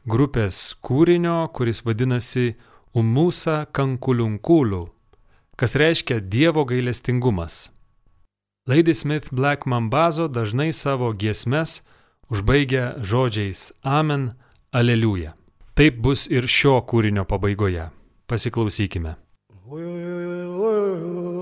grupės 0.04 0.76
kūrinio, 0.84 1.48
kuris 1.56 1.88
vadinasi 1.88 2.60
Umusa 2.98 3.68
Kankuliunkulu, 3.72 4.90
kas 5.56 5.76
reiškia 5.80 6.20
Dievo 6.20 6.66
gailestingumas. 6.68 7.72
Lady 8.68 8.94
Smith 8.94 9.32
Black 9.32 9.66
Mambazo 9.66 10.28
dažnai 10.28 10.74
savo 10.74 11.14
giesmes 11.14 11.87
užbaigia 12.30 12.96
žodžiais 13.02 13.72
Amen, 13.84 14.32
Aleliuja. 14.72 15.34
Taip 15.78 16.02
bus 16.02 16.28
ir 16.32 16.48
šio 16.50 16.80
kūrinio 16.90 17.28
pabaigoje. 17.30 17.90
Pasiklausykime. 18.28 19.16
Oi, 19.68 19.84
oi, 19.84 19.94
oi, 19.94 20.36
oi, 20.36 21.02
oi. 21.02 21.38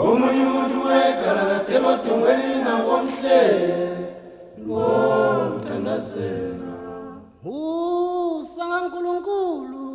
omunye 0.00 0.42
umuntu 0.50 0.78
wegalakathelwa 0.88 1.90
odongweni 1.94 2.56
nakomhle 2.66 3.40
ngomthandazela 4.64 6.76
musa 7.44 8.62
ngankulunkulu 8.68 9.86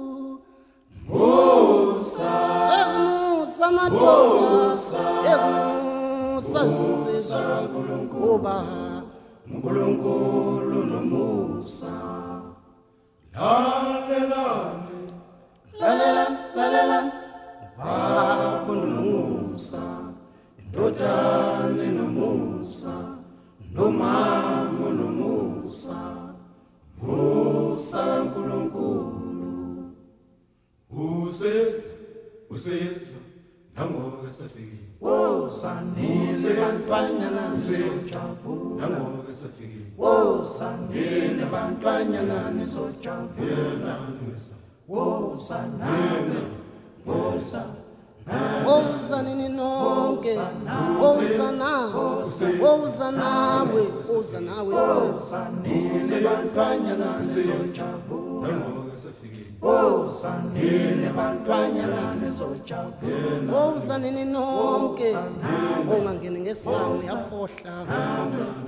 musa 1.10 2.34
ekumusa 2.80 3.66
madoda 3.78 5.04
ekumusa 5.34 6.60
zinsizwa 6.74 7.58
uba 8.34 8.56
nkulunkulu 9.52 10.80
nomusa. 10.92 11.94
Lalelani 13.36 15.00
lalelani 15.80 16.38
lalelani 16.58 17.12
ubaba 17.78 18.74
nomusa. 18.92 19.39
ndodane 20.72 21.88
nomusa 21.92 22.94
nomama 23.74 24.90
nomusa 24.90 26.00
musa. 27.02 28.24
Nkulunkulu 28.24 29.16
useza 30.92 31.92
useza 32.50 33.18
nangoka 33.76 34.30
safikile 34.30 34.78
wo 35.02 35.50
sanile 35.50 36.54
bantwanyana? 36.62 37.50
nisojabula 37.56 38.88
nangoka 38.90 39.34
safikile 39.34 39.86
wo 39.98 40.46
sanile 40.46 41.46
bantwanyana? 41.52 42.52
Nisojabula 42.52 44.00
wo 44.88 45.38
sanane 45.38 46.40
musa 47.06 47.64
wowuzanini 48.68 49.50
nonke 49.50 50.40
wowuza 51.02 51.52
nawe 51.52 52.24
wowuza 52.62 53.12
nawe 53.12 53.82
wowuza 54.10 54.40
nawe 54.40 54.76
wozanilebantwanyana 54.76 57.20
nizojabula 57.20 58.58
wozanile 59.62 61.10
bantwanyana 61.18 62.16
nizojabula 62.16 63.54
wowuzanini 63.54 64.26
nonke 64.26 65.18
wowungangeni 65.90 66.40
ngesango 66.40 66.98
uyafohla 67.00 67.86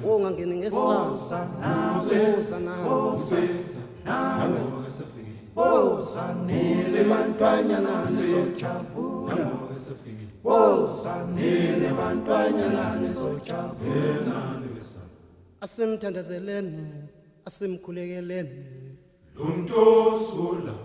wowungangeni 0.05 0.55
ngesango 0.55 1.11
woza 1.11 1.47
nawe 2.59 3.19
nawe 4.05 4.59
wozanini 5.55 7.03
bantwanyana 7.09 8.09
nizojabula 8.09 9.51
wozanini 10.43 11.87
bantwanyana 11.97 12.95
nizojabula 12.95 14.61
asimthandazeleni 15.61 16.87
asimkhulekeleni. 17.45 18.65
Lumtosula 19.35 20.75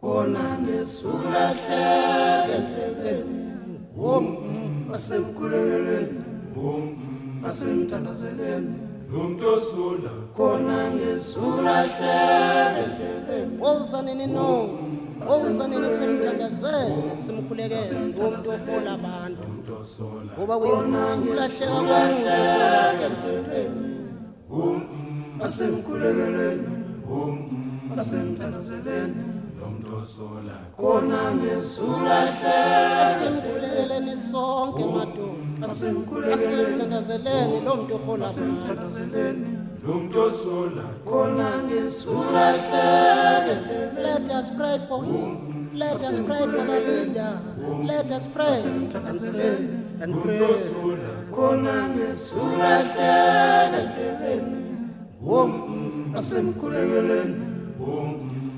khona 0.00 0.44
nesulahleke 0.64 2.54
endleleni 2.56 3.80
wom 3.96 4.26
asemkhuleleni 4.94 6.24
wom 6.56 6.84
umuntu 9.08 9.44
osula 9.56 10.12
khona 10.36 10.78
ngesula 10.94 11.76
hlele 11.94 13.38
wozaneni 13.60 14.26
no. 14.26 14.50
Wozaneni 15.26 15.88
simthandazele 15.98 17.16
simkhulekele 17.22 17.98
umuntu 18.18 18.48
ofola 18.56 18.90
abantu. 18.98 19.46
Ngoba 20.36 20.54
kuyimulahleka 20.60 21.78
komuntu 24.48 24.86
asimkhulekele. 25.44 26.48
Asimthandazeleni. 28.00 29.35
Lumtosula 29.96 30.58
khona 30.76 31.22
ngesulahleke 31.34 32.56
asimkhulekeleni 33.04 34.16
sonke 34.16 34.84
madoda. 34.84 35.66
asimthandazeleni 36.34 37.60
lo 37.64 37.72
muntu 37.76 37.94
ofola 37.94 38.26
abantu 38.26 38.66
thandazeleni 38.66 39.48
lumtosula 39.86 40.84
khona 41.08 41.48
ngesulahleke 41.66 43.54
Let 44.06 44.30
us 44.30 44.50
pray 44.58 44.78
for 44.88 45.04
him. 45.04 45.70
Let 45.72 45.94
us 45.94 46.18
pray 46.28 46.44
for 46.52 46.64
the 46.70 46.78
leader. 46.88 47.32
Let 47.84 48.10
us 48.16 48.26
pray. 48.26 48.56
and 49.08 49.20
pray 49.32 49.56
and 50.02 50.12
pray. 50.22 50.40
khona 51.36 51.76
ngesulahleke 51.94 53.10
endleleni 53.80 54.60
wom 55.28 55.50
asemkhuleleni 56.18 57.44
wom 57.80 58.15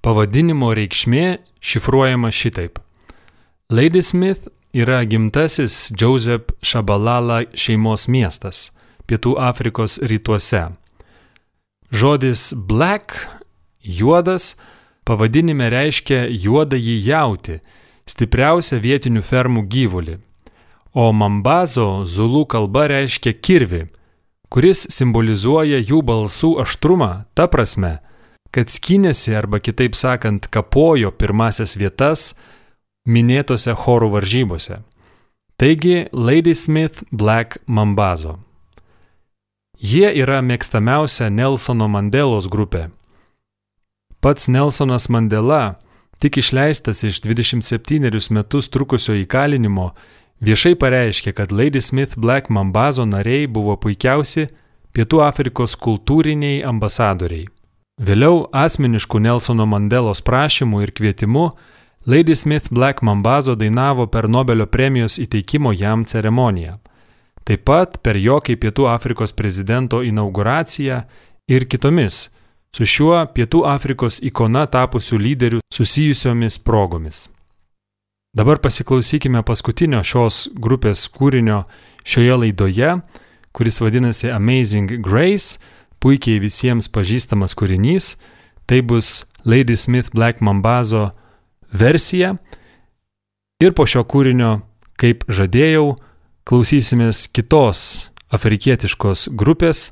pavadinimo 0.00 0.72
reikšmė 0.74 1.38
šifruojama 1.60 2.30
šitaip. 2.32 2.78
Ladysmith 3.70 4.48
yra 4.72 5.04
gimtasis 5.04 5.90
Joseph 6.00 6.54
Shabalala 6.62 7.44
šeimos 7.54 8.08
miestas 8.08 8.70
Pietų 9.06 9.34
Afrikos 9.42 9.98
rytuose. 9.98 10.70
Žodis 11.90 12.52
black- 12.54 13.26
juodas 13.98 14.54
pavadinime 15.04 15.70
reiškia 15.70 16.28
juodąjį 16.30 16.96
jauti, 17.04 17.60
stipriausią 18.06 18.78
vietinių 18.78 19.22
fermų 19.22 19.66
gyvulį, 19.66 20.18
o 20.94 21.12
mambazo 21.12 22.06
zulų 22.06 22.46
kalba 22.46 22.86
reiškia 22.90 23.34
kirvi, 23.42 23.88
kuris 24.50 24.86
simbolizuoja 24.90 25.78
jų 25.82 26.02
balsų 26.02 26.60
aštrumą 26.62 27.26
ta 27.34 27.46
prasme, 27.46 27.98
kad 28.54 28.70
skynėsi 28.70 29.34
arba 29.38 29.60
kitaip 29.62 29.94
sakant 29.94 30.48
kapojo 30.50 31.12
pirmasias 31.14 31.76
vietas 31.78 32.32
minėtose 33.06 33.74
chorų 33.74 34.10
varžybose. 34.16 34.80
Taigi 35.60 36.08
Ladysmith 36.12 37.04
Black 37.12 37.60
Mambazo. 37.66 38.38
Jie 39.80 40.08
yra 40.22 40.40
mėgstamiausia 40.44 41.30
Nelsono 41.32 41.88
Mandelos 41.88 42.48
grupė. 42.52 42.88
Pats 44.20 44.48
Nelsonas 44.52 45.08
Mandela, 45.08 45.78
tik 46.20 46.36
išleistas 46.40 47.04
iš 47.04 47.22
27 47.24 48.32
metus 48.36 48.68
trukusio 48.68 49.16
įkalinimo, 49.16 49.92
viešai 50.44 50.74
pareiškė, 50.80 51.32
kad 51.32 51.52
Ladysmith 51.52 52.18
Black 52.20 52.50
Mambazo 52.52 53.06
nariai 53.08 53.46
buvo 53.48 53.76
puikiausi 53.80 54.48
Pietų 54.92 55.22
Afrikos 55.24 55.76
kultūriniai 55.76 56.64
ambasadoriai. 56.66 57.48
Vėliau 58.00 58.46
asmeniškų 58.56 59.20
Nelsono 59.20 59.66
Mandelos 59.68 60.22
prašymų 60.24 60.86
ir 60.86 60.92
kvietimu 60.96 61.50
Ladysmith 62.08 62.70
Black 62.72 63.02
Mambazo 63.04 63.52
dainavo 63.60 64.06
per 64.08 64.24
Nobelio 64.28 64.64
premijos 64.64 65.18
įteikimo 65.20 65.74
jam 65.76 66.06
ceremoniją. 66.08 66.78
Taip 67.44 67.66
pat 67.68 67.98
per 68.00 68.16
jo 68.16 68.38
kaip 68.40 68.62
Pietų 68.62 68.86
Afrikos 68.88 69.36
prezidento 69.36 70.00
inauguraciją 70.00 71.02
ir 71.52 71.66
kitomis 71.68 72.30
su 72.72 72.86
šiuo 72.88 73.18
Pietų 73.34 73.66
Afrikos 73.68 74.16
ikona 74.24 74.64
tapusių 74.64 75.18
lyderių 75.20 75.60
susijusiomis 75.74 76.56
progomis. 76.64 77.26
Dabar 78.32 78.62
pasiklausykime 78.64 79.42
paskutinio 79.44 80.00
šios 80.06 80.46
grupės 80.54 81.04
kūrinio 81.12 81.66
šioje 82.06 82.40
laidoje, 82.46 82.94
kuris 83.52 83.80
vadinasi 83.82 84.30
Amazing 84.32 85.02
Grace, 85.04 85.58
puikiai 86.02 86.40
visiems 86.42 86.88
pažįstamas 86.92 87.56
kūrinys. 87.58 88.14
Tai 88.66 88.80
bus 88.86 89.24
Lady 89.44 89.76
Smith 89.76 90.12
Black 90.14 90.40
Mambazo 90.40 91.10
versija. 91.72 92.36
Ir 93.60 93.74
po 93.76 93.84
šio 93.84 94.06
kūrinio, 94.08 94.60
kaip 95.00 95.26
žadėjau, 95.28 95.98
klausysimės 96.48 97.26
kitos 97.28 98.10
afrikietiškos 98.32 99.28
grupės, 99.36 99.90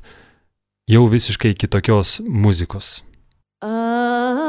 jau 0.89 1.05
visiškai 1.11 1.53
kitokios 1.59 2.17
muzikos. 2.25 2.99
Amazing 3.61 4.48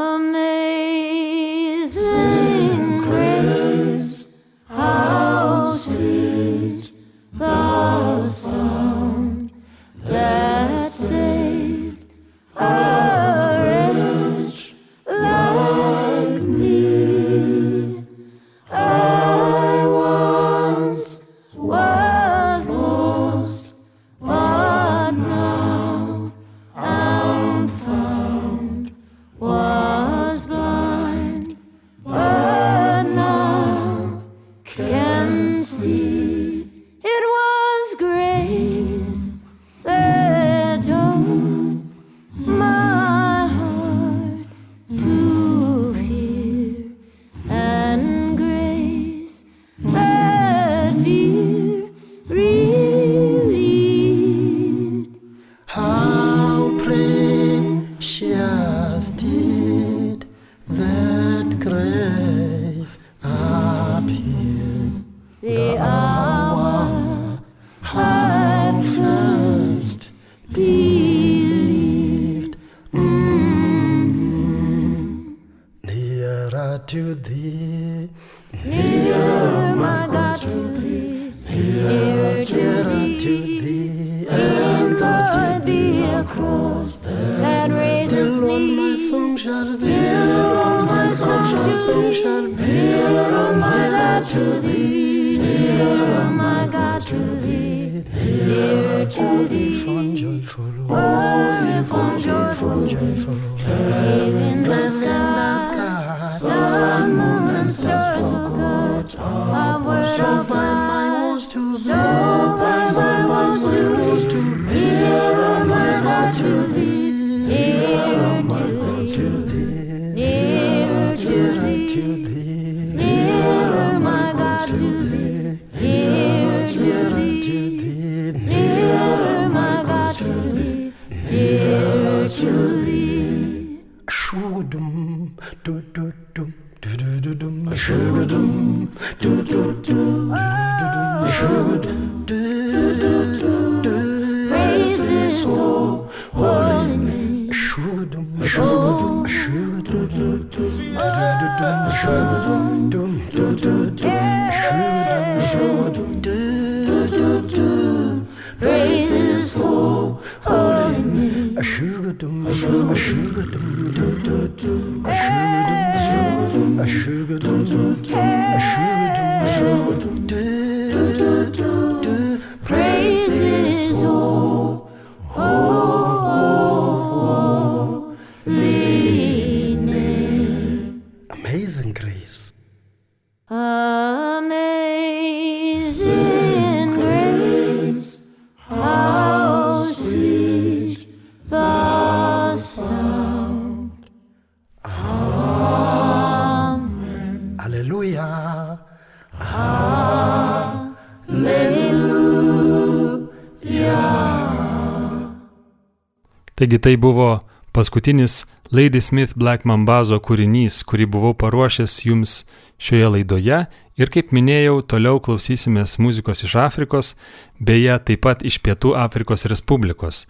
Taigi 206.61 206.77
tai 206.79 206.97
buvo 207.01 207.39
paskutinis 207.73 208.45
Lady 208.71 209.01
Smith 209.01 209.33
Black 209.33 209.65
Mambazo 209.65 210.19
kūrinys, 210.21 210.83
kurį 210.85 211.07
buvau 211.09 211.31
paruošęs 211.33 211.95
jums 212.05 212.35
šioje 212.77 213.07
laidoje 213.15 213.61
ir 213.97 214.13
kaip 214.13 214.35
minėjau, 214.37 214.83
toliau 214.85 215.23
klausysimės 215.25 215.97
muzikos 215.97 216.45
iš 216.45 216.59
Afrikos, 216.61 217.15
beje, 217.57 217.97
taip 218.05 218.21
pat 218.27 218.45
iš 218.45 218.59
Pietų 218.61 218.93
Afrikos 218.93 219.47
Respublikos. 219.49 220.27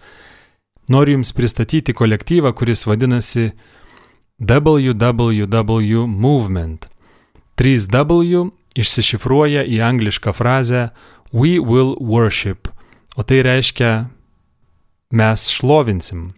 Noriu 0.87 1.17
jums 1.19 1.35
pristatyti 1.35 1.97
kolektyvą, 1.99 2.55
kuris 2.55 2.87
vadinasi 2.87 3.51
WWW 4.39 6.07
Movement. 6.07 6.87
3W 7.59 8.47
išsišifruoja 8.79 9.67
į 9.67 9.83
anglišką 9.83 10.39
frazę 10.39 10.87
We 11.35 11.59
will 11.59 11.97
worship, 11.99 12.71
o 13.19 13.27
tai 13.27 13.43
reiškia 13.43 14.07
mes 15.11 15.49
šlovinsim. 15.51 16.33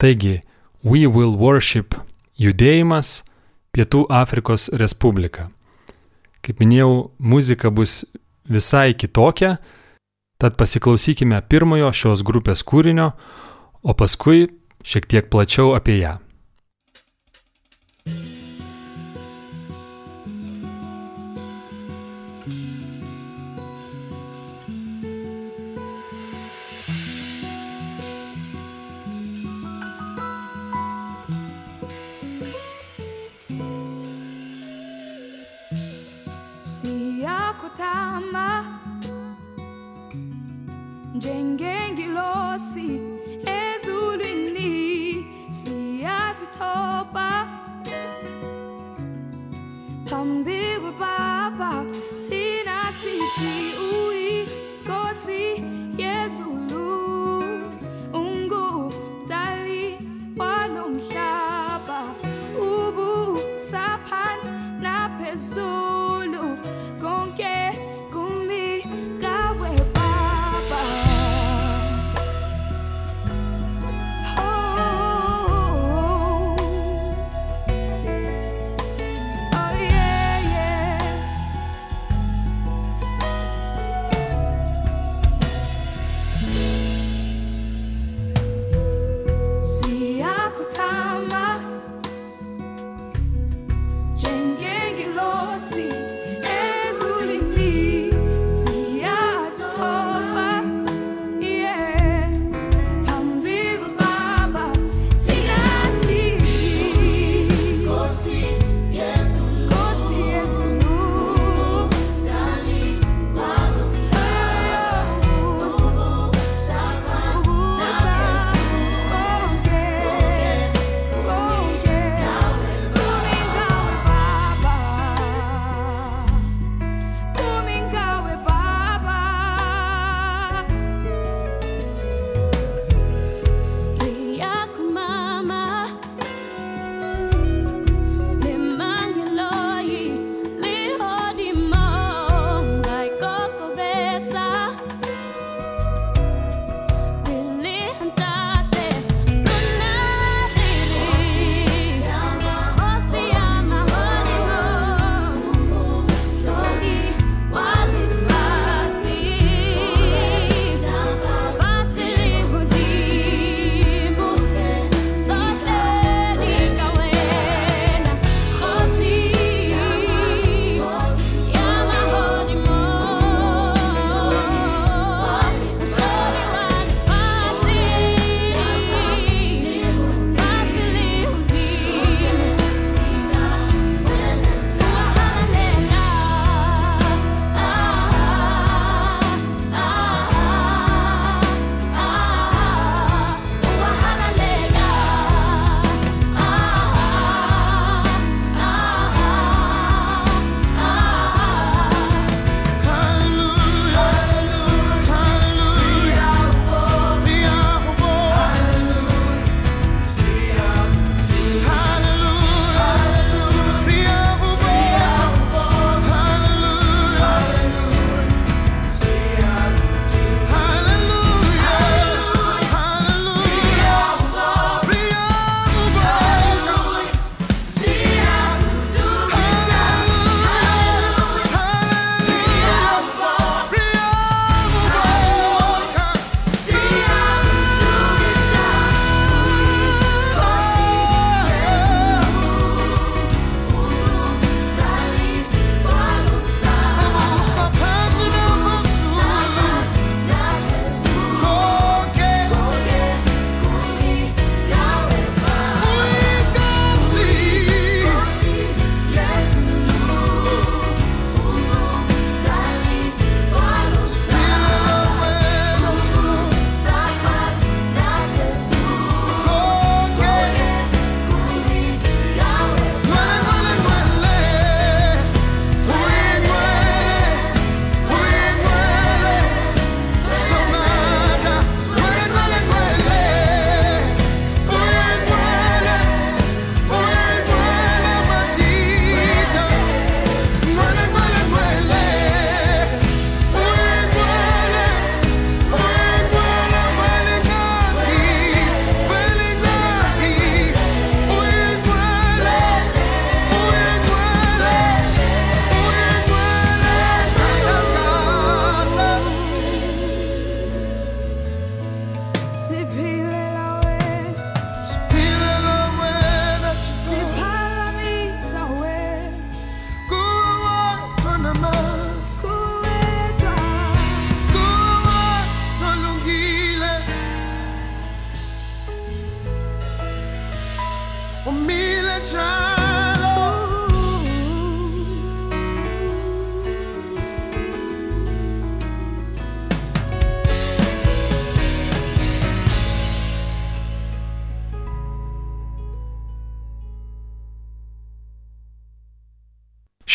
Taigi, 0.00 0.40
We 0.82 1.06
Will 1.06 1.36
Worship 1.36 1.94
judėjimas 2.40 3.20
Pietų 3.70 4.06
Afrikos 4.10 4.70
Respublika. 4.72 5.50
Kaip 6.40 6.62
minėjau, 6.62 7.10
muzika 7.18 7.70
bus 7.70 8.04
visai 8.48 8.94
kitokia, 8.96 9.58
tad 10.40 10.56
pasiklausykime 10.56 11.42
pirmojo 11.52 11.92
šios 11.92 12.24
grupės 12.26 12.64
kūrinio, 12.64 13.12
o 13.84 13.94
paskui 13.94 14.48
šiek 14.82 15.06
tiek 15.06 15.30
plačiau 15.30 15.74
apie 15.76 16.00
ją. 16.00 16.16
tama 37.76 38.20
uthama 38.20 38.64
njengengilosi 41.14 43.00
ezulwini 43.60 45.26
siyazithoba 45.58 47.28
pambi 50.10 50.60
kwebaba 50.80 51.84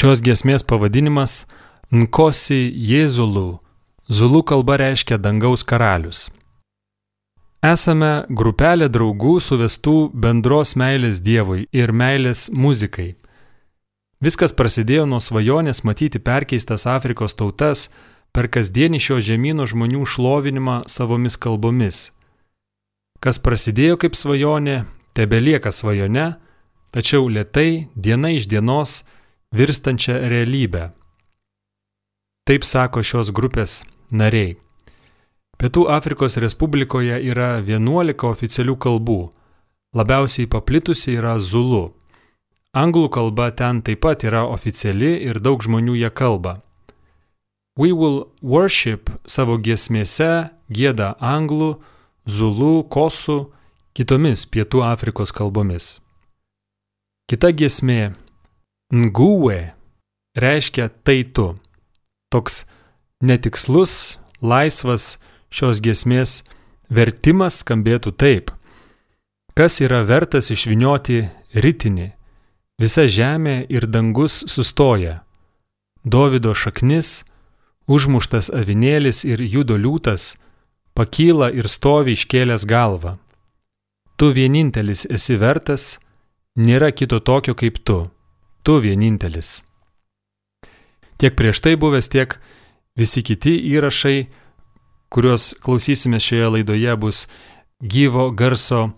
Šios 0.05 0.19
giesmės 0.21 0.61
pavadinimas 0.61 1.47
Nkosi 1.89 2.59
Jėzulų, 2.77 3.55
zulų 4.05 4.41
kalba 4.45 4.75
reiškia 4.77 5.17
dangaus 5.17 5.63
karalius. 5.65 6.27
Esame 7.65 8.11
grupelė 8.29 8.85
draugų 8.93 9.39
suvestų 9.41 9.95
bendros 10.13 10.75
meilės 10.77 11.23
Dievui 11.25 11.63
ir 11.73 11.89
meilės 11.89 12.51
muzikai. 12.53 13.15
Viskas 14.21 14.53
prasidėjo 14.53 15.07
nuo 15.09 15.17
svajonės 15.17 15.81
matyti 15.89 16.21
perkeistas 16.21 16.85
Afrikos 16.85 17.33
tautas 17.33 17.87
per 18.29 18.45
kasdienį 18.45 19.01
šio 19.07 19.17
žemynų 19.31 19.65
žmonių 19.73 20.05
šlovinimą 20.05 20.77
savomis 20.85 21.39
kalbomis. 21.41 22.11
Kas 23.25 23.41
prasidėjo 23.41 23.97
kaip 24.05 24.13
svajonė, 24.13 24.83
tebelieka 25.17 25.73
svajone, 25.73 26.35
tačiau 26.93 27.25
lietai, 27.25 27.87
diena 27.97 28.35
iš 28.37 28.45
dienos, 28.53 28.99
virstančia 29.55 30.19
realybę. 30.19 30.89
Taip 32.43 32.65
sako 32.67 33.03
šios 33.03 33.31
grupės 33.31 33.85
nariai. 34.11 34.57
Pietų 35.55 35.85
Afrikos 35.95 36.35
Respublikoje 36.43 37.21
yra 37.23 37.61
11 37.63 38.27
oficialių 38.27 38.75
kalbų. 38.75 39.21
Labiausiai 39.95 40.49
paplitusi 40.51 41.15
yra 41.15 41.37
Zulu. 41.39 41.93
Anglų 42.75 43.07
kalba 43.15 43.47
ten 43.55 43.79
taip 43.79 44.03
pat 44.03 44.27
yra 44.27 44.43
oficiali 44.43 45.13
ir 45.23 45.39
daug 45.39 45.63
žmonių 45.63 45.95
ją 46.01 46.11
kalba. 46.11 46.59
We 47.79 47.95
Will 47.95 48.27
Worship 48.43 49.07
savo 49.23 49.55
giesmėse 49.55 50.51
gėda 50.67 51.15
anglų, 51.23 51.77
zulų, 52.27 52.83
kosų, 52.91 53.39
kitomis 53.95 54.43
Pietų 54.51 54.83
Afrikos 54.83 55.31
kalbomis. 55.31 56.01
Kita 57.31 57.55
giesmė 57.55 58.17
Nguwe 58.93 59.73
reiškia 60.35 60.89
tai 61.03 61.23
tu. 61.23 61.55
Toks 62.29 62.65
netikslus, 63.21 64.17
laisvas 64.41 65.17
šios 65.49 65.81
giesmės 65.81 66.43
vertimas 66.89 67.63
skambėtų 67.63 68.13
taip. 68.13 68.51
Kas 69.55 69.79
yra 69.81 70.03
vertas 70.03 70.51
išvinioti 70.51 71.23
ritinį? 71.55 72.11
Visa 72.81 73.07
žemė 73.07 73.65
ir 73.71 73.87
dangus 73.87 74.43
sustoja. 74.51 75.23
Dovido 76.03 76.51
šaknis, 76.53 77.23
užmuštas 77.87 78.51
avinėlis 78.51 79.23
ir 79.23 79.39
judo 79.41 79.79
liūtas 79.79 80.35
pakyla 80.95 81.49
ir 81.55 81.71
stovi 81.71 82.15
iškėlęs 82.15 82.67
galvą. 82.67 83.15
Tu 84.15 84.31
vienintelis 84.31 85.05
esi 85.11 85.35
vertas, 85.39 85.97
nėra 86.55 86.91
kito 86.91 87.19
tokio 87.19 87.55
kaip 87.55 87.79
tu. 87.83 88.05
Tu 88.65 88.79
vienintelis. 88.81 89.61
Tiek 91.21 91.35
prieš 91.37 91.61
tai 91.61 91.75
buvęs, 91.79 92.09
tiek 92.09 92.39
visi 92.97 93.21
kiti 93.23 93.53
įrašai 93.75 94.17
kuriuos 95.15 95.55
klausysime 95.63 96.19
šioje 96.19 96.49
laidoje, 96.49 96.95
bus 96.95 97.27
gyvo 97.79 98.31
garso 98.31 98.89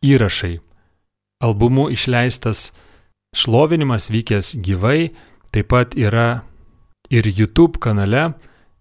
įrašai. 0.00 0.58
Albumu 1.44 1.90
išleistas 1.92 2.70
šlovinimas 3.36 4.08
vykęs 4.08 4.54
gyvai, 4.64 5.12
taip 5.52 5.68
pat 5.68 5.96
yra 5.96 6.42
ir 7.12 7.28
YouTube 7.28 7.76
kanale, 7.76 8.32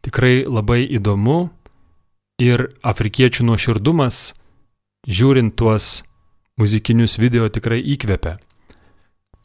tikrai 0.08 0.46
labai 0.48 0.86
įdomu 0.88 1.50
ir 2.40 2.70
afrikiečių 2.84 3.50
nuoširdumas, 3.52 4.34
žiūrint 5.04 5.56
tuos 5.60 6.04
muzikinius 6.60 7.20
video 7.20 7.52
tikrai 7.52 7.82
įkvepia. 7.84 8.38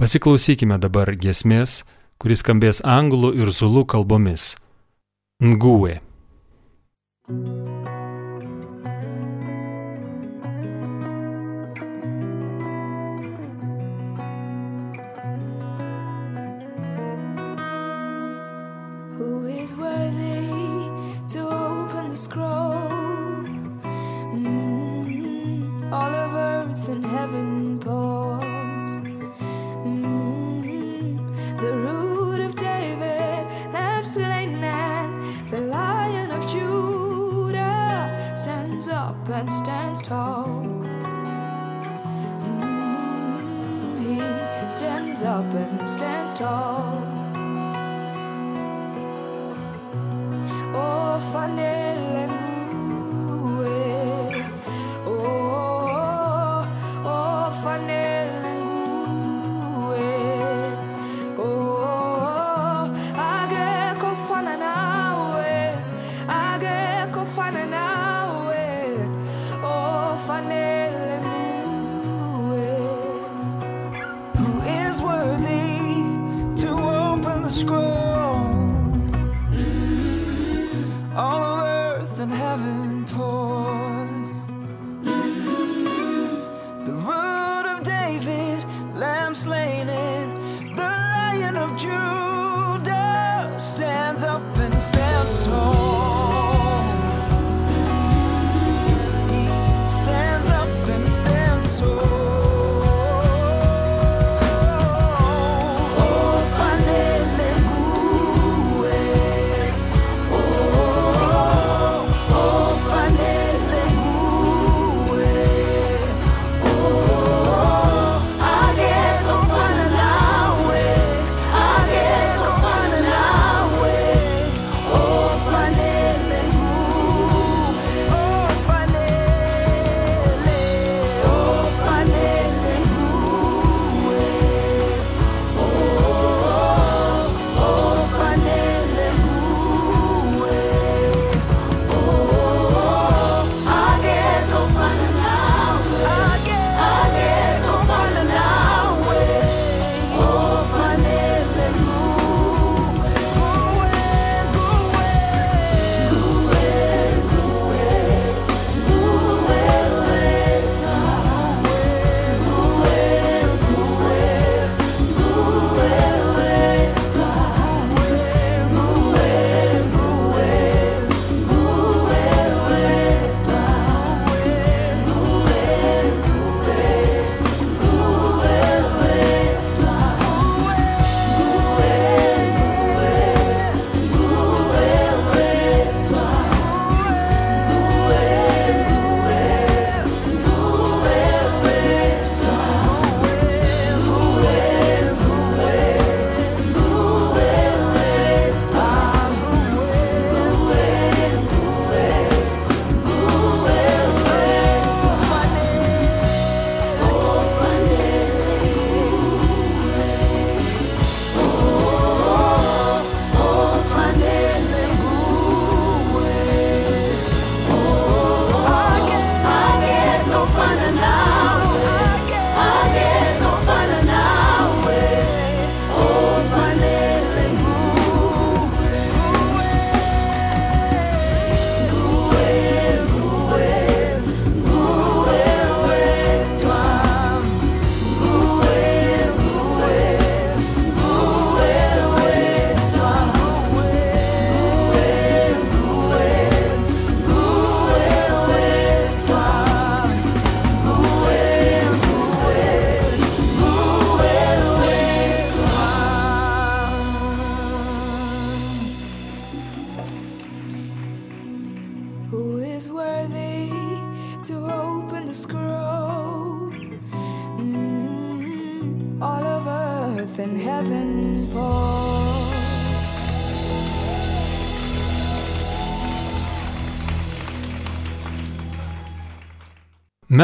Pasiklausykime 0.00 0.80
dabar 0.82 1.12
giesmės, 1.14 1.82
kuris 2.18 2.42
skambės 2.42 2.82
anglų 2.82 3.34
ir 3.38 3.52
zulų 3.54 3.86
kalbomis. 3.86 4.54
Nguwe. 5.42 6.00
Who 7.28 7.63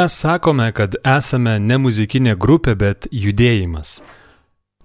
Mes 0.00 0.12
sakome, 0.12 0.72
kad 0.72 0.94
esame 1.04 1.58
ne 1.60 1.76
muzikinė 1.76 2.32
grupė, 2.40 2.72
bet 2.82 3.08
judėjimas. 3.12 3.98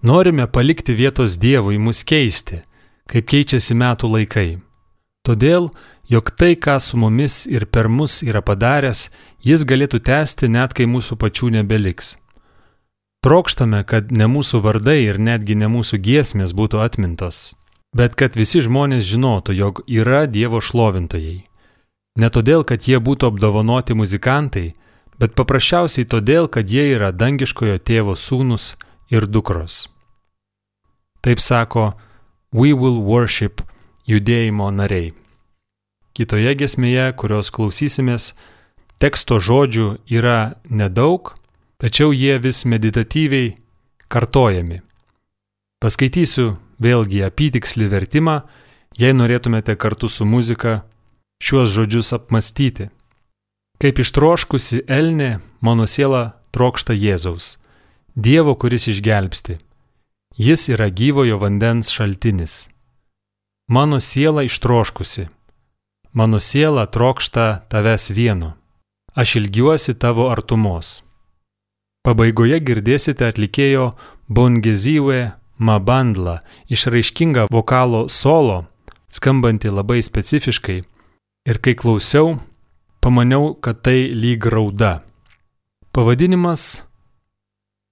Norime 0.03 0.43
palikti 0.51 0.91
vietos 0.91 1.37
Dievui 1.39 1.77
mus 1.79 2.01
keisti, 2.03 2.57
kaip 3.07 3.29
keičiasi 3.31 3.77
metų 3.79 4.09
laikai. 4.11 4.49
Todėl, 5.23 5.69
jog 6.11 6.33
tai, 6.35 6.51
ką 6.59 6.75
su 6.83 6.99
mumis 6.99 7.45
ir 7.47 7.63
per 7.71 7.87
mus 7.87 8.17
yra 8.27 8.43
padaręs, 8.43 9.07
jis 9.39 9.63
galėtų 9.63 10.03
tęsti 10.03 10.51
net 10.51 10.75
kai 10.75 10.83
mūsų 10.83 11.15
pačių 11.23 11.53
nebeliks. 11.61 12.17
Trokštame, 13.23 13.85
kad 13.87 14.11
ne 14.11 14.27
mūsų 14.27 14.65
vardai 14.67 14.99
ir 15.05 15.15
netgi 15.31 15.55
ne 15.55 15.71
mūsų 15.71 16.03
giesmės 16.03 16.51
būtų 16.51 16.83
atmintos, 16.83 17.53
bet 17.95 18.19
kad 18.19 18.35
visi 18.35 18.67
žmonės 18.67 19.07
žinotų, 19.15 19.61
jog 19.63 19.85
yra 19.87 20.25
Dievo 20.27 20.59
šlovintojai. 20.59 21.45
Ne 22.19 22.27
todėl, 22.29 22.67
kad 22.67 22.83
jie 22.83 22.99
būtų 22.99 23.31
apdovanoti 23.31 23.95
muzikantai, 23.95 24.73
bet 25.19 25.35
paprasčiausiai 25.35 26.07
todėl, 26.07 26.47
kad 26.47 26.69
jie 26.69 26.87
yra 26.95 27.11
dangiškojo 27.11 27.77
tėvo 27.79 28.15
sūnus 28.19 28.75
ir 29.11 29.27
dukros. 29.27 29.85
Taip 31.21 31.39
sako 31.41 31.93
We 32.53 32.73
Will 32.73 33.01
Worship 33.03 33.63
judėjimo 34.07 34.69
nariai. 34.71 35.13
Kitoje 36.15 36.53
gesmėje, 36.55 37.09
kurios 37.19 37.51
klausysimės, 37.51 38.33
teksto 39.03 39.41
žodžių 39.43 39.87
yra 40.07 40.55
nedaug, 40.69 41.33
tačiau 41.81 42.13
jie 42.15 42.37
vis 42.39 42.63
meditatyviai 42.63 43.57
kartojami. 44.07 44.79
Paskaitysiu 45.83 46.55
vėlgi 46.79 47.25
apytikslį 47.27 47.89
vertimą, 47.91 48.37
jei 48.95 49.11
norėtumėte 49.11 49.75
kartu 49.75 50.07
su 50.07 50.25
muzika 50.25 50.85
šiuos 51.43 51.73
žodžius 51.75 52.13
apmastyti. 52.15 52.87
Kaip 53.81 53.99
ištroškusi 53.99 54.85
Elnė, 54.87 55.39
mano 55.61 55.87
siela 55.87 56.37
trokšta 56.55 56.95
Jėzaus, 56.95 57.57
Dievo, 58.15 58.55
kuris 58.55 58.87
išgelbsti. 58.87 59.57
Jis 60.39 60.69
yra 60.71 60.87
gyvojo 60.87 61.35
vandens 61.41 61.91
šaltinis. 61.91 62.69
Mano 63.67 63.99
siela 63.99 64.43
ištroškusi. 64.47 65.27
Mano 66.13 66.39
siela 66.39 66.85
trokšta 66.85 67.65
tavęs 67.67 68.09
vieno. 68.15 68.53
Aš 69.15 69.35
ilgiuosi 69.35 69.97
tavo 69.99 70.29
artumos. 70.31 71.01
Pabaigoje 72.07 72.61
girdėsite 72.63 73.27
atlikėjo 73.27 73.89
Bongezyve 74.31 75.33
Mabandla 75.57 76.39
išraiškingą 76.71 77.47
vokalo 77.51 78.05
solo, 78.07 78.63
skambantį 79.11 79.71
labai 79.75 79.99
specifiškai. 80.03 80.83
Ir 81.49 81.59
kai 81.59 81.75
klausiau, 81.75 82.37
pamaniau, 83.05 83.53
kad 83.53 83.83
tai 83.85 84.09
lyg 84.17 84.47
rauda. 84.49 85.03
Pavadinimas 85.93 86.81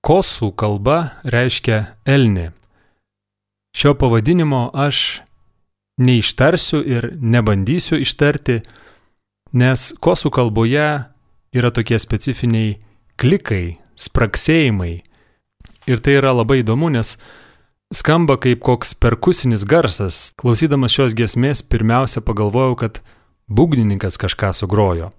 kosų 0.01 0.49
kalba 0.57 1.19
reiškia 1.21 1.83
elnė. 2.09 2.49
Šio 3.77 3.93
pavadinimo 3.93 4.71
aš 4.73 5.21
neištarsiu 6.01 6.81
ir 6.81 7.11
nebandysiu 7.21 8.01
ištarti, 8.01 8.63
nes 9.53 9.85
kosų 10.01 10.33
kalboje 10.33 10.89
yra 11.53 11.69
tokie 11.69 12.01
specifiniai 12.01 12.79
klikai, 13.21 13.77
spraksėjimai. 13.93 14.93
Ir 15.85 16.01
tai 16.01 16.17
yra 16.23 16.33
labai 16.33 16.63
įdomu, 16.63 16.89
nes 16.89 17.19
skamba 17.93 18.39
kaip 18.41 18.65
koks 18.65 18.97
perkusinis 18.97 19.69
garsas. 19.69 20.31
Klausydamas 20.41 20.97
šios 20.97 21.13
giesmės 21.13 21.61
pirmiausia 21.61 22.25
pagalvojau, 22.25 22.79
kad 22.81 23.03
būgnininkas 23.53 24.17
kažką 24.21 24.51
sugrojo. 24.57 25.11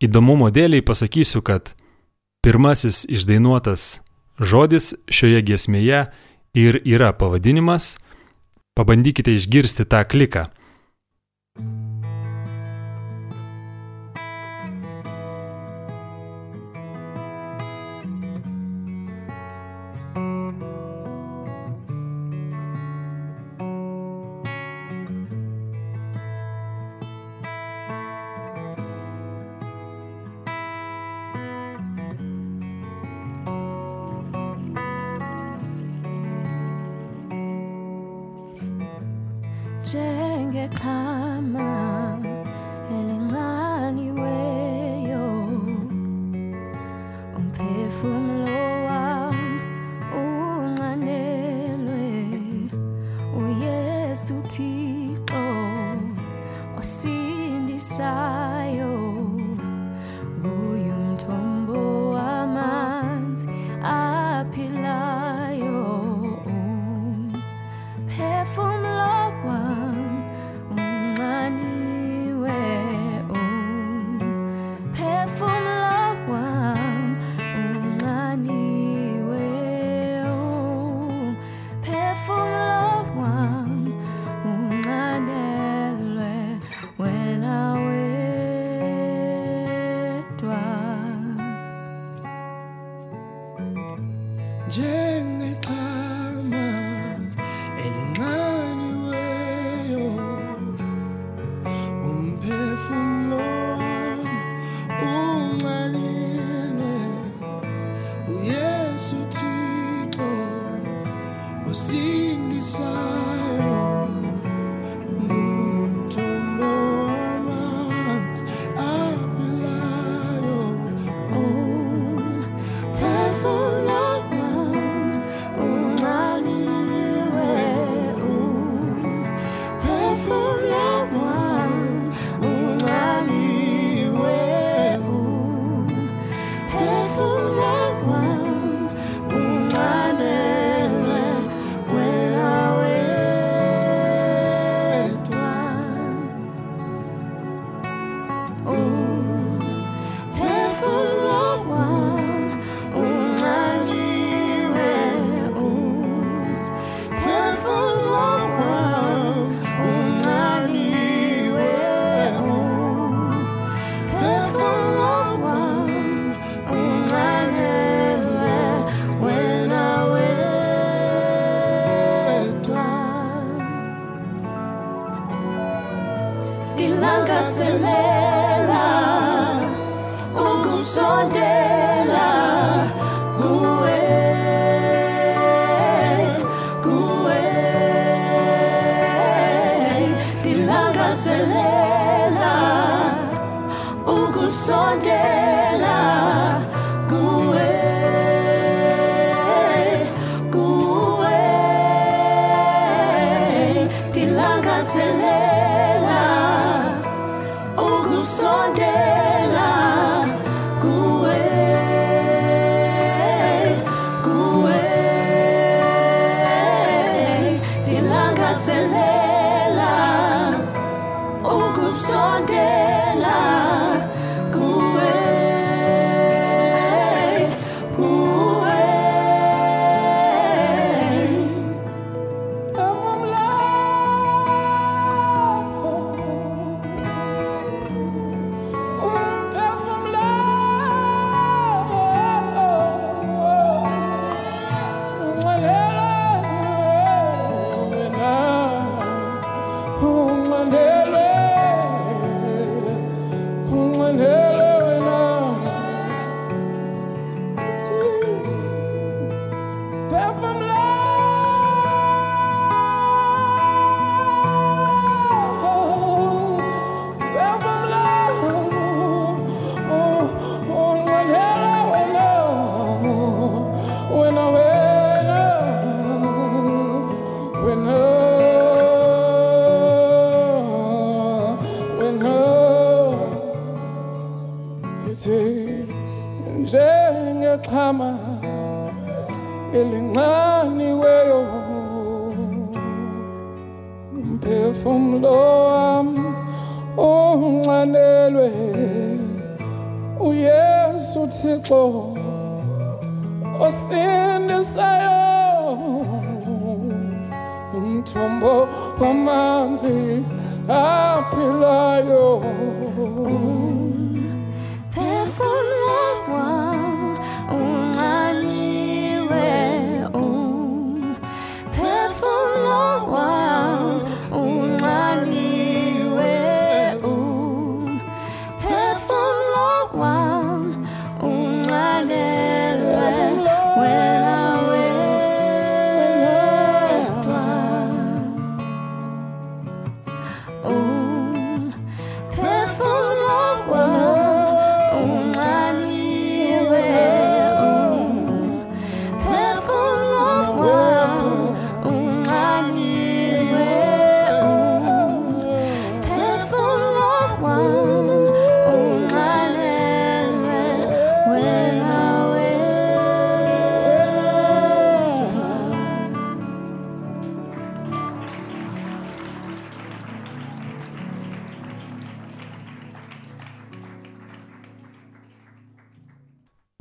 Įdomumo 0.00 0.48
dėliai 0.48 0.84
pasakysiu, 0.84 1.42
kad 1.44 1.74
pirmasis 2.44 3.04
išdainuotas 3.04 4.00
žodis 4.40 4.94
šioje 5.12 5.42
giesmėje 5.44 6.06
ir 6.56 6.80
yra 6.88 7.12
pavadinimas. 7.12 7.98
Pabandykite 8.74 9.34
išgirsti 9.36 9.84
tą 9.84 10.04
kliką. 10.08 10.46
njengekhamama 39.90 42.29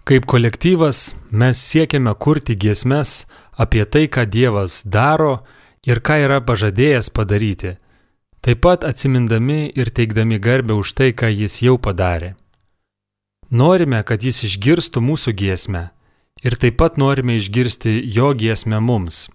Kaip 0.09 0.25
kolektyvas 0.25 1.13
mes 1.29 1.59
siekiame 1.61 2.15
kurti 2.17 2.55
giesmes 2.57 3.27
apie 3.61 3.83
tai, 3.85 4.07
ką 4.09 4.23
Dievas 4.25 4.81
daro 4.81 5.43
ir 5.85 6.01
ką 6.01 6.15
yra 6.23 6.39
pažadėjęs 6.41 7.11
padaryti, 7.13 7.75
taip 8.41 8.63
pat 8.65 8.87
atsimindami 8.89 9.67
ir 9.69 9.91
teikdami 9.93 10.39
garbę 10.41 10.73
už 10.81 10.95
tai, 10.97 11.11
ką 11.13 11.29
Jis 11.29 11.59
jau 11.61 11.75
padarė. 11.77 12.33
Norime, 13.53 14.01
kad 14.01 14.25
Jis 14.25 14.41
išgirstų 14.49 15.05
mūsų 15.11 15.35
giesmę 15.43 15.83
ir 16.41 16.57
taip 16.57 16.81
pat 16.81 16.97
norime 16.97 17.37
išgirsti 17.37 17.93
Jo 18.09 18.33
giesmę 18.33 18.81
mums. 18.81 19.27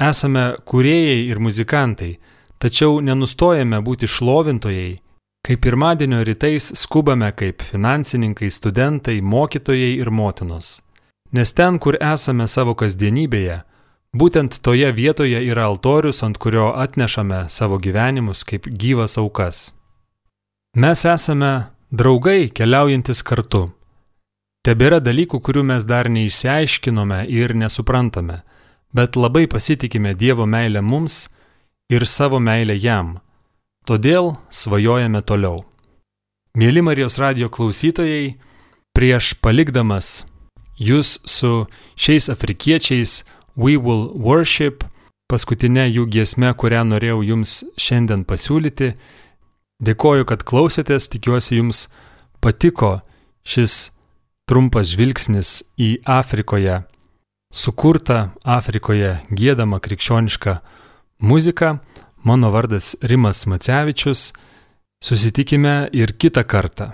Esame 0.00 0.56
kūrėjai 0.64 1.20
ir 1.28 1.36
muzikantai, 1.36 2.14
tačiau 2.56 3.02
nenustojame 3.04 3.84
būti 3.84 4.08
šlovintojai 4.08 5.02
Kai 5.46 5.56
pirmadienio 5.56 6.20
rytais 6.24 6.72
skubame 6.76 7.32
kaip 7.32 7.62
finansininkai, 7.64 8.50
studentai, 8.50 9.20
mokytojai 9.20 9.96
ir 9.96 10.10
motinos. 10.10 10.82
Nes 11.32 11.52
ten, 11.52 11.78
kur 11.78 11.96
esame 11.96 12.46
savo 12.46 12.74
kasdienybėje, 12.74 13.60
būtent 14.12 14.60
toje 14.60 14.90
vietoje 14.92 15.40
yra 15.46 15.64
altorius, 15.70 16.22
ant 16.26 16.38
kurio 16.38 16.72
atnešame 16.84 17.46
savo 17.48 17.78
gyvenimus 17.78 18.44
kaip 18.44 18.68
gyvas 18.68 19.16
aukas. 19.22 19.70
Mes 20.76 21.04
esame 21.04 21.52
draugai 21.90 22.50
keliaujantis 22.54 23.22
kartu. 23.26 23.70
Tebėra 24.66 25.00
dalykų, 25.00 25.40
kurių 25.40 25.64
mes 25.72 25.86
dar 25.88 26.10
neišsiaiškinome 26.12 27.24
ir 27.32 27.56
nesuprantame, 27.56 28.42
bet 28.92 29.16
labai 29.16 29.46
pasitikime 29.48 30.12
Dievo 30.14 30.44
meilę 30.46 30.82
mums 30.84 31.30
ir 31.88 32.04
savo 32.06 32.38
meilę 32.38 32.76
jam. 32.76 33.16
Todėl 33.90 34.36
svajojame 34.54 35.18
toliau. 35.26 35.64
Mėly 36.54 36.78
Marijos 36.78 37.16
radio 37.18 37.48
klausytojai, 37.50 38.36
prieš 38.94 39.32
palikdamas 39.42 40.28
jūs 40.78 41.16
su 41.26 41.66
šiais 41.98 42.28
afrikiečiais 42.30 43.24
We 43.58 43.74
Will 43.74 44.12
Worship, 44.14 44.84
paskutinė 45.26 45.88
jų 45.88 46.06
giesmė, 46.06 46.52
kurią 46.54 46.84
norėjau 46.86 47.24
jums 47.32 47.56
šiandien 47.74 48.22
pasiūlyti, 48.30 48.92
dėkoju, 49.82 50.28
kad 50.30 50.46
klausėtės, 50.46 51.10
tikiuosi 51.10 51.58
jums 51.58 51.88
patiko 52.38 53.00
šis 53.42 53.90
trumpas 54.46 54.94
žvilgsnis 54.94 55.64
į 55.74 55.96
Afrikoje 56.06 56.84
sukurtą 57.50 58.28
Afrikoje 58.46 59.16
gėdamą 59.34 59.82
krikščionišką 59.82 60.60
muziką. 61.26 61.80
Mano 62.22 62.50
vardas 62.50 62.96
Rimas 63.00 63.46
Macevičius. 63.46 64.32
Susitikime 65.04 65.88
ir 65.92 66.12
kitą 66.18 66.44
kartą. 66.44 66.92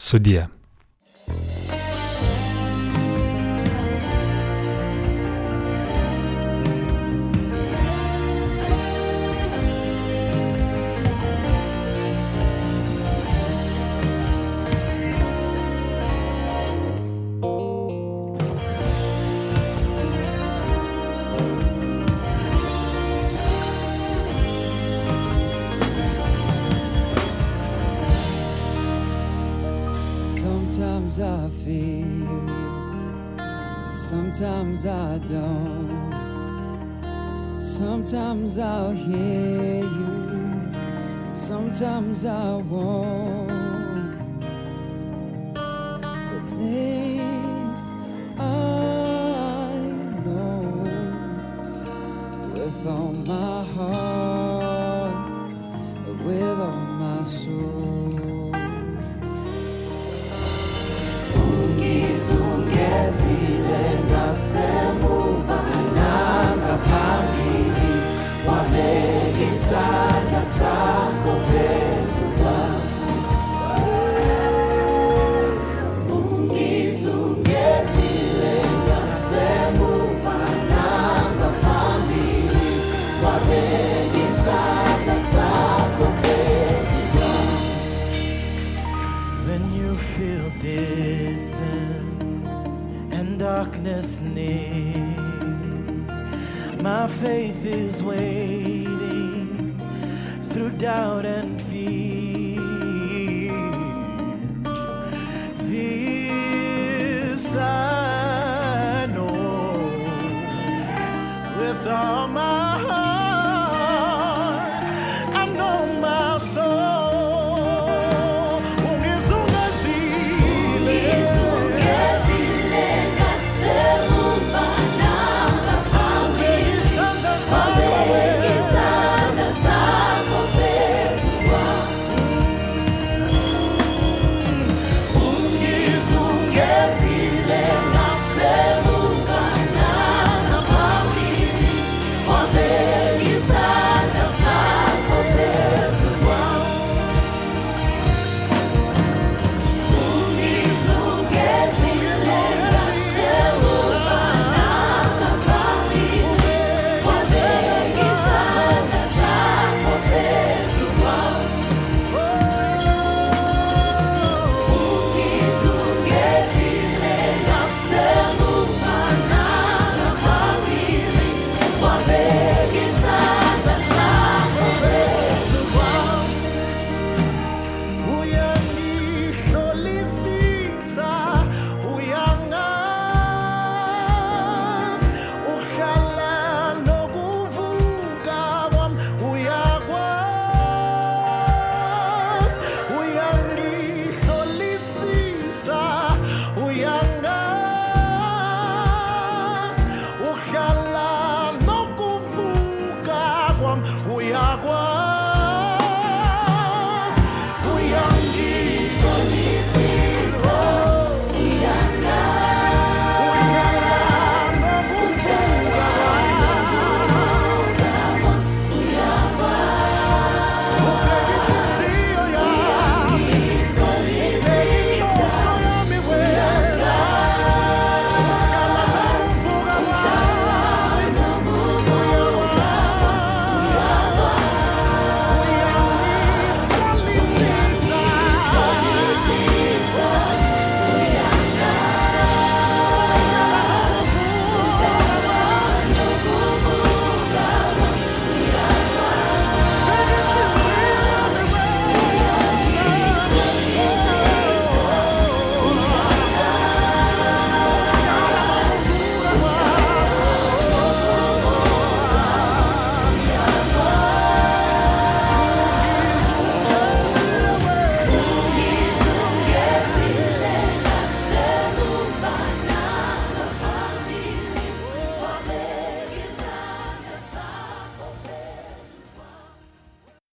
Sudie. 0.00 0.48
feel 90.20 90.50
distant 90.58 92.46
and 93.10 93.38
darkness 93.38 94.20
near. 94.20 95.16
My 96.78 97.06
faith 97.06 97.64
is 97.64 98.02
waiting 98.02 99.80
through 100.50 100.72
doubt 100.72 101.24
and 101.24 101.49